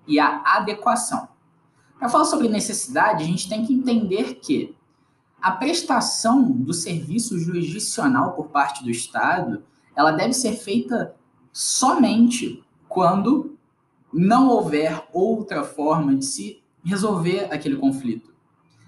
e 0.07 0.21
a 0.21 0.43
adequação. 0.45 1.34
Para 1.99 2.09
falar 2.09 2.25
sobre 2.25 2.49
necessidade, 2.49 3.23
a 3.23 3.27
gente 3.27 3.49
tem 3.49 3.65
que 3.65 3.73
entender 3.73 4.35
que 4.37 4.77
a 5.41 5.51
prestação 5.51 6.51
do 6.51 6.73
serviço 6.73 7.39
jurisdicional 7.39 8.33
por 8.33 8.49
parte 8.49 8.83
do 8.83 8.91
Estado, 8.91 9.63
ela 9.95 10.11
deve 10.11 10.33
ser 10.33 10.55
feita 10.55 11.15
somente 11.53 12.65
quando 12.89 13.57
não 14.13 14.49
houver 14.49 15.07
outra 15.13 15.63
forma 15.63 16.15
de 16.15 16.25
se 16.25 16.63
resolver 16.85 17.49
aquele 17.53 17.77
conflito. 17.77 18.33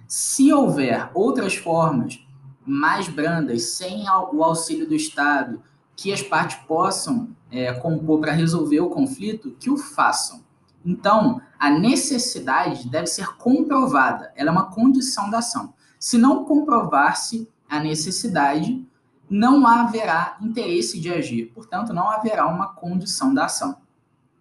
Se 0.08 0.52
houver 0.52 1.10
outras 1.12 1.56
formas 1.56 2.24
mais 2.64 3.08
brandas, 3.08 3.74
sem 3.74 4.04
o 4.08 4.42
auxílio 4.42 4.88
do 4.88 4.94
Estado, 4.94 5.62
que 5.94 6.12
as 6.12 6.22
partes 6.22 6.58
possam 6.66 7.28
é, 7.50 7.72
compor 7.72 8.20
para 8.20 8.32
resolver 8.32 8.80
o 8.80 8.90
conflito, 8.90 9.56
que 9.58 9.70
o 9.70 9.76
façam. 9.76 10.45
Então, 10.86 11.40
a 11.58 11.68
necessidade 11.68 12.88
deve 12.88 13.08
ser 13.08 13.36
comprovada, 13.36 14.32
ela 14.36 14.50
é 14.50 14.52
uma 14.52 14.70
condição 14.70 15.28
da 15.28 15.38
ação. 15.38 15.74
Se 15.98 16.16
não 16.16 16.44
comprovar-se 16.44 17.50
a 17.68 17.80
necessidade, 17.80 18.86
não 19.28 19.66
haverá 19.66 20.36
interesse 20.40 21.00
de 21.00 21.12
agir, 21.12 21.46
portanto, 21.52 21.92
não 21.92 22.08
haverá 22.08 22.46
uma 22.46 22.68
condição 22.68 23.34
da 23.34 23.46
ação. 23.46 23.76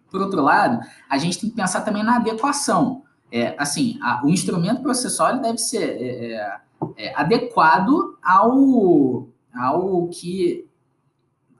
Por 0.08 0.22
outro 0.22 0.40
lado, 0.40 0.78
a 1.10 1.18
gente 1.18 1.40
tem 1.40 1.50
que 1.50 1.56
pensar 1.56 1.80
também 1.80 2.04
na 2.04 2.16
adequação. 2.16 3.02
É, 3.32 3.56
assim, 3.58 3.98
a, 4.00 4.24
o 4.24 4.30
instrumento 4.30 4.82
processual 4.82 5.40
deve 5.40 5.58
ser 5.58 5.82
é, 5.82 6.34
é, 6.34 6.60
é, 6.96 7.20
adequado 7.20 8.16
ao, 8.22 9.26
ao 9.52 10.08
que 10.08 10.64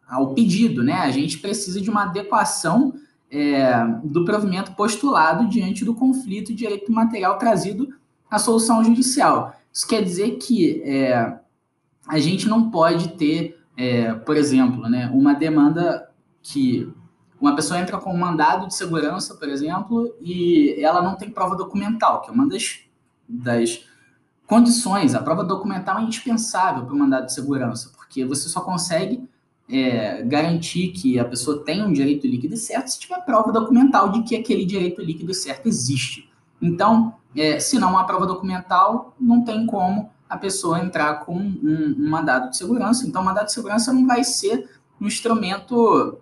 ao 0.07 0.33
pedido, 0.33 0.85
né? 0.85 0.95
A 1.01 1.11
gente 1.11 1.39
precisa 1.39 1.81
de 1.81 1.91
uma 1.91 2.05
adequação 2.05 2.95
é, 3.31 3.85
do 4.05 4.25
provimento 4.25 4.73
postulado 4.73 5.49
diante 5.49 5.85
do 5.85 5.95
conflito 5.95 6.49
de 6.49 6.55
direito 6.55 6.93
material 6.93 7.39
trazido 7.39 7.89
à 8.31 8.39
solução 8.39 8.83
judicial. 8.85 9.55
Isso 9.73 9.87
quer 9.87 10.03
dizer 10.03 10.37
que 10.37 10.83
é, 10.83 11.39
a 12.09 12.19
gente 12.19 12.49
não 12.49 12.71
pode 12.71 13.09
ter, 13.17 13.59
é, 13.77 14.13
por 14.15 14.37
exemplo, 14.37 14.89
né, 14.89 15.11
uma 15.13 15.35
demanda 15.35 16.09
que 16.43 16.93
uma 17.41 17.55
pessoa 17.55 17.79
entra 17.79 17.99
com 17.99 18.13
um 18.13 18.19
mandado 18.19 18.67
de 18.67 18.75
segurança, 18.75 19.35
por 19.35 19.49
exemplo, 19.49 20.15
e 20.21 20.83
ela 20.83 21.03
não 21.03 21.17
tem 21.17 21.31
prova 21.31 21.55
documental, 21.55 22.23
que 22.23 22.31
é 22.31 22.33
uma 22.33 22.49
das, 22.49 22.81
das 23.29 23.85
condições. 24.47 25.15
A 25.15 25.23
prova 25.23 25.45
documental 25.45 25.99
é 25.99 26.03
indispensável 26.03 26.87
para 26.87 26.95
o 26.95 26.99
mandado 26.99 27.27
de 27.27 27.35
segurança, 27.35 27.93
porque 27.95 28.25
você 28.25 28.49
só 28.49 28.63
consegue 28.63 29.29
é, 29.69 30.23
garantir 30.23 30.89
que 30.89 31.19
a 31.19 31.25
pessoa 31.25 31.65
tenha 31.65 31.85
um 31.85 31.93
direito 31.93 32.27
líquido 32.27 32.57
certo 32.57 32.89
se 32.89 33.01
tiver 33.01 33.21
prova 33.25 33.53
documental 33.53 34.11
de 34.11 34.23
que 34.23 34.37
aquele 34.37 34.65
direito 34.65 35.03
líquido 35.03 35.35
certo 35.35 35.67
existe. 35.67 36.31
Então, 36.63 37.15
é, 37.35 37.59
se 37.59 37.79
não 37.79 37.99
há 37.99 38.05
prova 38.05 38.27
documental, 38.27 39.15
não 39.21 39.45
tem 39.45 39.67
como 39.67 40.11
a 40.29 40.37
pessoa 40.37 40.81
entrar 40.81 41.25
com 41.25 41.37
um, 41.37 41.95
um 41.99 42.09
mandado 42.09 42.51
de 42.51 42.57
segurança. 42.57 43.07
Então, 43.07 43.23
o 43.23 43.25
mandado 43.25 43.47
de 43.47 43.53
segurança 43.53 43.93
não 43.93 44.07
vai 44.07 44.25
ser 44.25 44.69
um 45.01 45.07
instrumento 45.07 46.19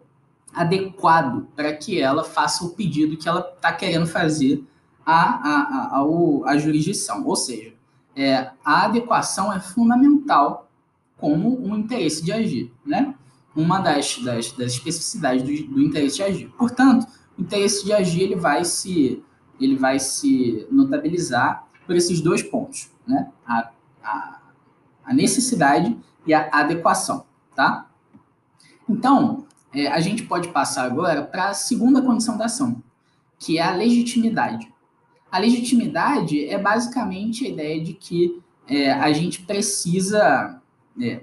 adequado 0.53 1.47
para 1.55 1.73
que 1.73 2.01
ela 2.01 2.23
faça 2.25 2.65
o 2.65 2.71
pedido 2.71 3.17
que 3.17 3.29
ela 3.29 3.41
está 3.55 3.73
querendo 3.73 4.07
fazer 4.07 4.65
à, 5.05 5.23
à, 5.23 5.99
à, 5.99 6.51
à, 6.51 6.59
jurisdição. 6.59 7.27
Ou 7.27 7.37
seja, 7.37 7.73
é, 8.17 8.51
a 8.65 8.85
adequação 8.85 9.53
é 9.53 9.61
fundamental 9.61 10.69
como 11.17 11.61
um 11.65 11.77
interesse 11.77 12.23
de 12.23 12.33
agir, 12.33 12.73
né? 12.85 13.15
Uma 13.55 13.81
das, 13.81 14.19
das, 14.19 14.53
das 14.53 14.73
especificidades 14.73 15.43
do, 15.43 15.75
do 15.75 15.83
interesse 15.83 16.17
de 16.17 16.23
agir. 16.23 16.49
Portanto, 16.59 17.07
o 17.39 17.43
interesse 17.43 17.85
de 17.85 17.93
agir 17.93 18.23
ele 18.23 18.37
vai 18.37 18.65
se 18.65 19.23
ele 19.61 19.77
vai 19.77 20.01
se 20.01 20.67
notabilizar 20.71 21.69
por 21.87 21.95
esses 21.95 22.21
dois 22.21 22.43
pontos, 22.43 22.91
né? 23.07 23.31
A, 23.47 23.71
a, 24.03 24.41
a 25.05 25.15
necessidade 25.15 25.97
e 26.27 26.35
a 26.35 26.49
adequação, 26.51 27.25
tá? 27.55 27.89
Então, 28.89 29.47
é, 29.73 29.89
a 29.89 30.01
gente 30.01 30.25
pode 30.25 30.49
passar 30.49 30.85
agora 30.85 31.23
para 31.23 31.49
a 31.49 31.55
segunda 31.55 32.03
condição 32.03 32.37
da 32.37 32.47
ação, 32.47 32.83
que 33.39 33.59
é 33.59 33.63
a 33.63 33.75
legitimidade. 33.75 34.73
A 35.31 35.39
legitimidade 35.39 36.47
é 36.47 36.59
basicamente 36.59 37.45
a 37.45 37.49
ideia 37.49 37.83
de 37.83 37.93
que 37.93 38.41
é, 38.67 38.93
a 38.93 39.13
gente 39.13 39.43
precisa 39.43 40.61
é, 41.01 41.23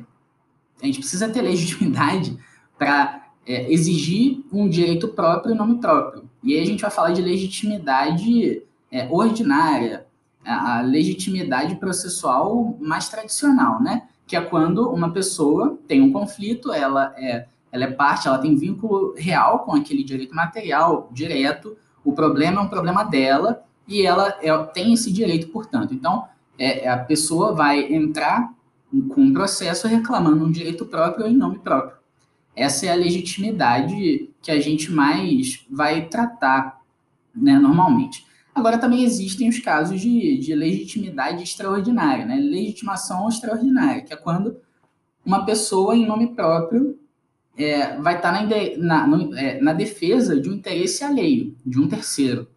a 0.82 0.86
gente 0.86 1.00
precisa 1.00 1.30
ter 1.30 1.42
legitimidade 1.42 2.38
para 2.78 3.28
é, 3.46 3.72
exigir 3.72 4.44
um 4.52 4.68
direito 4.68 5.10
próprio 5.10 5.54
e 5.54 5.58
nome 5.58 5.80
próprio. 5.80 6.30
E 6.44 6.56
aí 6.56 6.62
a 6.62 6.66
gente 6.66 6.82
vai 6.82 6.92
falar 6.92 7.12
de 7.12 7.22
legitimidade 7.22 8.64
é, 8.92 9.08
ordinária, 9.10 10.06
a 10.44 10.82
legitimidade 10.82 11.76
processual 11.76 12.76
mais 12.80 13.08
tradicional, 13.10 13.82
né? 13.82 14.08
Que 14.26 14.36
é 14.36 14.42
quando 14.42 14.90
uma 14.90 15.12
pessoa 15.12 15.78
tem 15.88 16.02
um 16.02 16.12
conflito, 16.12 16.74
ela 16.74 17.14
é, 17.16 17.46
ela 17.72 17.84
é 17.84 17.92
parte, 17.92 18.28
ela 18.28 18.40
tem 18.40 18.56
vínculo 18.56 19.14
real 19.16 19.60
com 19.60 19.74
aquele 19.74 20.04
direito 20.04 20.36
material, 20.36 21.10
direto, 21.12 21.78
o 22.04 22.12
problema 22.14 22.60
é 22.60 22.64
um 22.64 22.68
problema 22.68 23.04
dela 23.04 23.64
e 23.88 24.06
ela 24.06 24.36
é, 24.42 24.56
tem 24.74 24.94
esse 24.94 25.12
direito, 25.12 25.48
portanto. 25.50 25.94
Então, 25.94 26.26
é, 26.58 26.90
a 26.90 26.98
pessoa 26.98 27.54
vai 27.54 27.94
entrar 27.94 28.54
um 28.94 29.34
processo 29.34 29.88
reclamando 29.88 30.46
um 30.46 30.52
direito 30.52 30.86
próprio 30.86 31.28
em 31.28 31.36
nome 31.36 31.60
próprio. 31.60 31.98
Essa 32.56 32.88
é 32.88 32.90
a 32.90 32.96
legitimidade 32.96 34.30
que 34.42 34.52
a 34.52 34.60
gente 34.60 34.92
mais 34.92 35.66
vai 35.70 36.08
tratar 36.08 36.82
né, 37.34 37.58
normalmente. 37.58 38.26
Agora, 38.54 38.78
também 38.78 39.06
existem 39.06 39.48
os 39.48 39.60
casos 39.60 40.02
de, 40.02 40.38
de 40.38 40.54
legitimidade 40.54 41.42
extraordinária, 41.42 42.26
né? 42.26 42.36
legitimação 42.36 43.30
extraordinária, 43.30 44.02
que 44.02 44.14
é 44.14 44.18
quando 44.18 44.58
uma 45.26 45.46
pessoa, 45.46 45.96
em 45.96 46.06
nome 46.06 46.36
próprio, 46.36 47.00
é, 47.58 47.98
vai 47.98 48.18
estar 48.18 48.32
na, 48.32 48.48
na, 48.78 49.08
no, 49.08 49.36
é, 49.38 49.62
na, 49.62 49.72
defesa 49.72 50.40
de 50.40 50.50
um 50.50 50.54
interesse 50.54 51.04
alheio, 51.04 51.56
de 51.66 51.80
um 51.80 51.88
terceiro. 51.88 52.48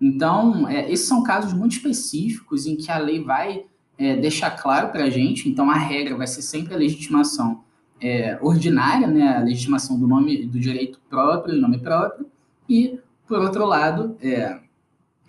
Então, 0.00 0.68
é, 0.68 0.90
esses 0.90 1.06
são 1.06 1.22
casos 1.22 1.52
muito 1.52 1.72
específicos 1.72 2.66
em 2.66 2.76
que 2.76 2.90
a 2.90 2.98
lei 2.98 3.22
vai 3.22 3.64
é, 4.00 4.16
deixar 4.16 4.50
claro 4.52 4.88
para 4.88 5.04
a 5.04 5.10
gente, 5.10 5.46
então 5.46 5.70
a 5.70 5.74
regra 5.74 6.16
vai 6.16 6.26
ser 6.26 6.40
sempre 6.40 6.72
a 6.72 6.76
legitimação 6.78 7.62
é, 8.00 8.38
ordinária, 8.40 9.06
né, 9.06 9.36
a 9.36 9.40
legitimação 9.40 10.00
do 10.00 10.08
nome 10.08 10.46
do 10.46 10.58
direito 10.58 10.98
próprio 11.10 11.60
nome 11.60 11.78
próprio, 11.78 12.26
e, 12.66 12.98
por 13.28 13.38
outro 13.40 13.66
lado, 13.66 14.16
é, 14.22 14.58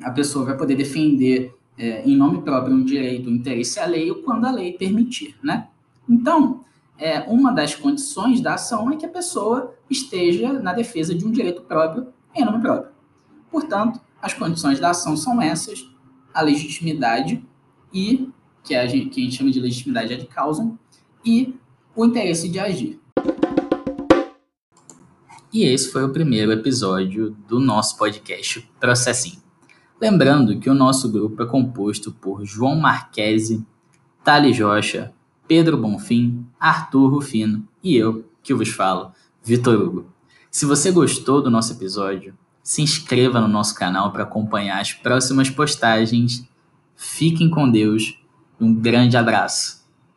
a 0.02 0.10
pessoa 0.12 0.46
vai 0.46 0.56
poder 0.56 0.76
defender 0.76 1.54
é, 1.78 2.02
em 2.08 2.16
nome 2.16 2.42
próprio 2.44 2.74
um 2.74 2.86
direito, 2.86 3.30
um 3.30 3.34
interesse 3.34 3.78
alheio, 3.78 4.24
quando 4.24 4.46
a 4.46 4.52
lei 4.52 4.72
permitir, 4.72 5.36
né? 5.44 5.68
Então, 6.08 6.64
é, 6.98 7.20
uma 7.22 7.52
das 7.52 7.76
condições 7.76 8.40
da 8.40 8.54
ação 8.54 8.90
é 8.92 8.96
que 8.96 9.06
a 9.06 9.10
pessoa 9.10 9.76
esteja 9.90 10.54
na 10.54 10.72
defesa 10.72 11.14
de 11.14 11.26
um 11.26 11.32
direito 11.32 11.62
próprio 11.64 12.08
em 12.34 12.46
nome 12.46 12.62
próprio. 12.62 12.92
Portanto, 13.50 14.00
as 14.22 14.34
condições 14.34 14.80
da 14.80 14.92
ação 14.92 15.18
são 15.18 15.42
essas, 15.42 15.86
a 16.34 16.42
legitimidade 16.42 17.44
e 17.94 18.30
que 18.64 18.76
a 18.76 18.86
gente, 18.88 19.10
que 19.10 19.22
a 19.22 19.24
gente 19.24 19.36
chama 19.36 19.52
de 19.52 19.60
legitimidade 19.60 20.14
ad 20.14 20.26
causa, 20.28 20.72
e 21.26 21.56
o 21.96 22.06
interesse 22.06 22.50
de 22.50 22.60
agir. 22.60 23.00
E 25.54 25.64
esse 25.64 25.92
foi 25.92 26.04
o 26.04 26.14
primeiro 26.14 26.52
episódio 26.52 27.36
do 27.48 27.60
nosso 27.60 27.98
podcast 27.98 28.68
Processinho. 28.80 29.42
Lembrando 30.00 30.58
que 30.60 30.70
o 30.70 30.74
nosso 30.74 31.12
grupo 31.12 31.44
é 31.44 31.46
composto 31.46 32.12
por 32.12 32.46
João 32.46 32.76
Marquese, 32.76 33.66
Thales 34.24 34.58
Rocha, 34.60 35.14
Pedro 35.48 35.78
Bonfim, 35.78 36.46
Arthur 36.60 37.10
Rufino 37.10 37.68
e 37.84 37.98
eu, 37.98 38.26
que 38.42 38.54
vos 38.54 38.70
falo, 38.70 39.12
Vitor 39.44 39.80
Hugo. 39.80 40.06
Se 40.50 40.66
você 40.66 40.92
gostou 40.92 41.42
do 41.42 41.52
nosso 41.52 41.74
episódio, 41.74 42.34
se 42.64 42.82
inscreva 42.82 43.42
no 43.42 43.48
nosso 43.48 43.76
canal 43.76 44.12
para 44.12 44.24
acompanhar 44.24 44.80
as 44.80 44.94
próximas 44.94 45.50
postagens. 45.50 46.48
Fiquem 46.96 47.50
com 47.50 47.70
Deus 47.70 48.21
um 48.62 48.74
grande 48.74 49.18
abraço. 49.18 49.81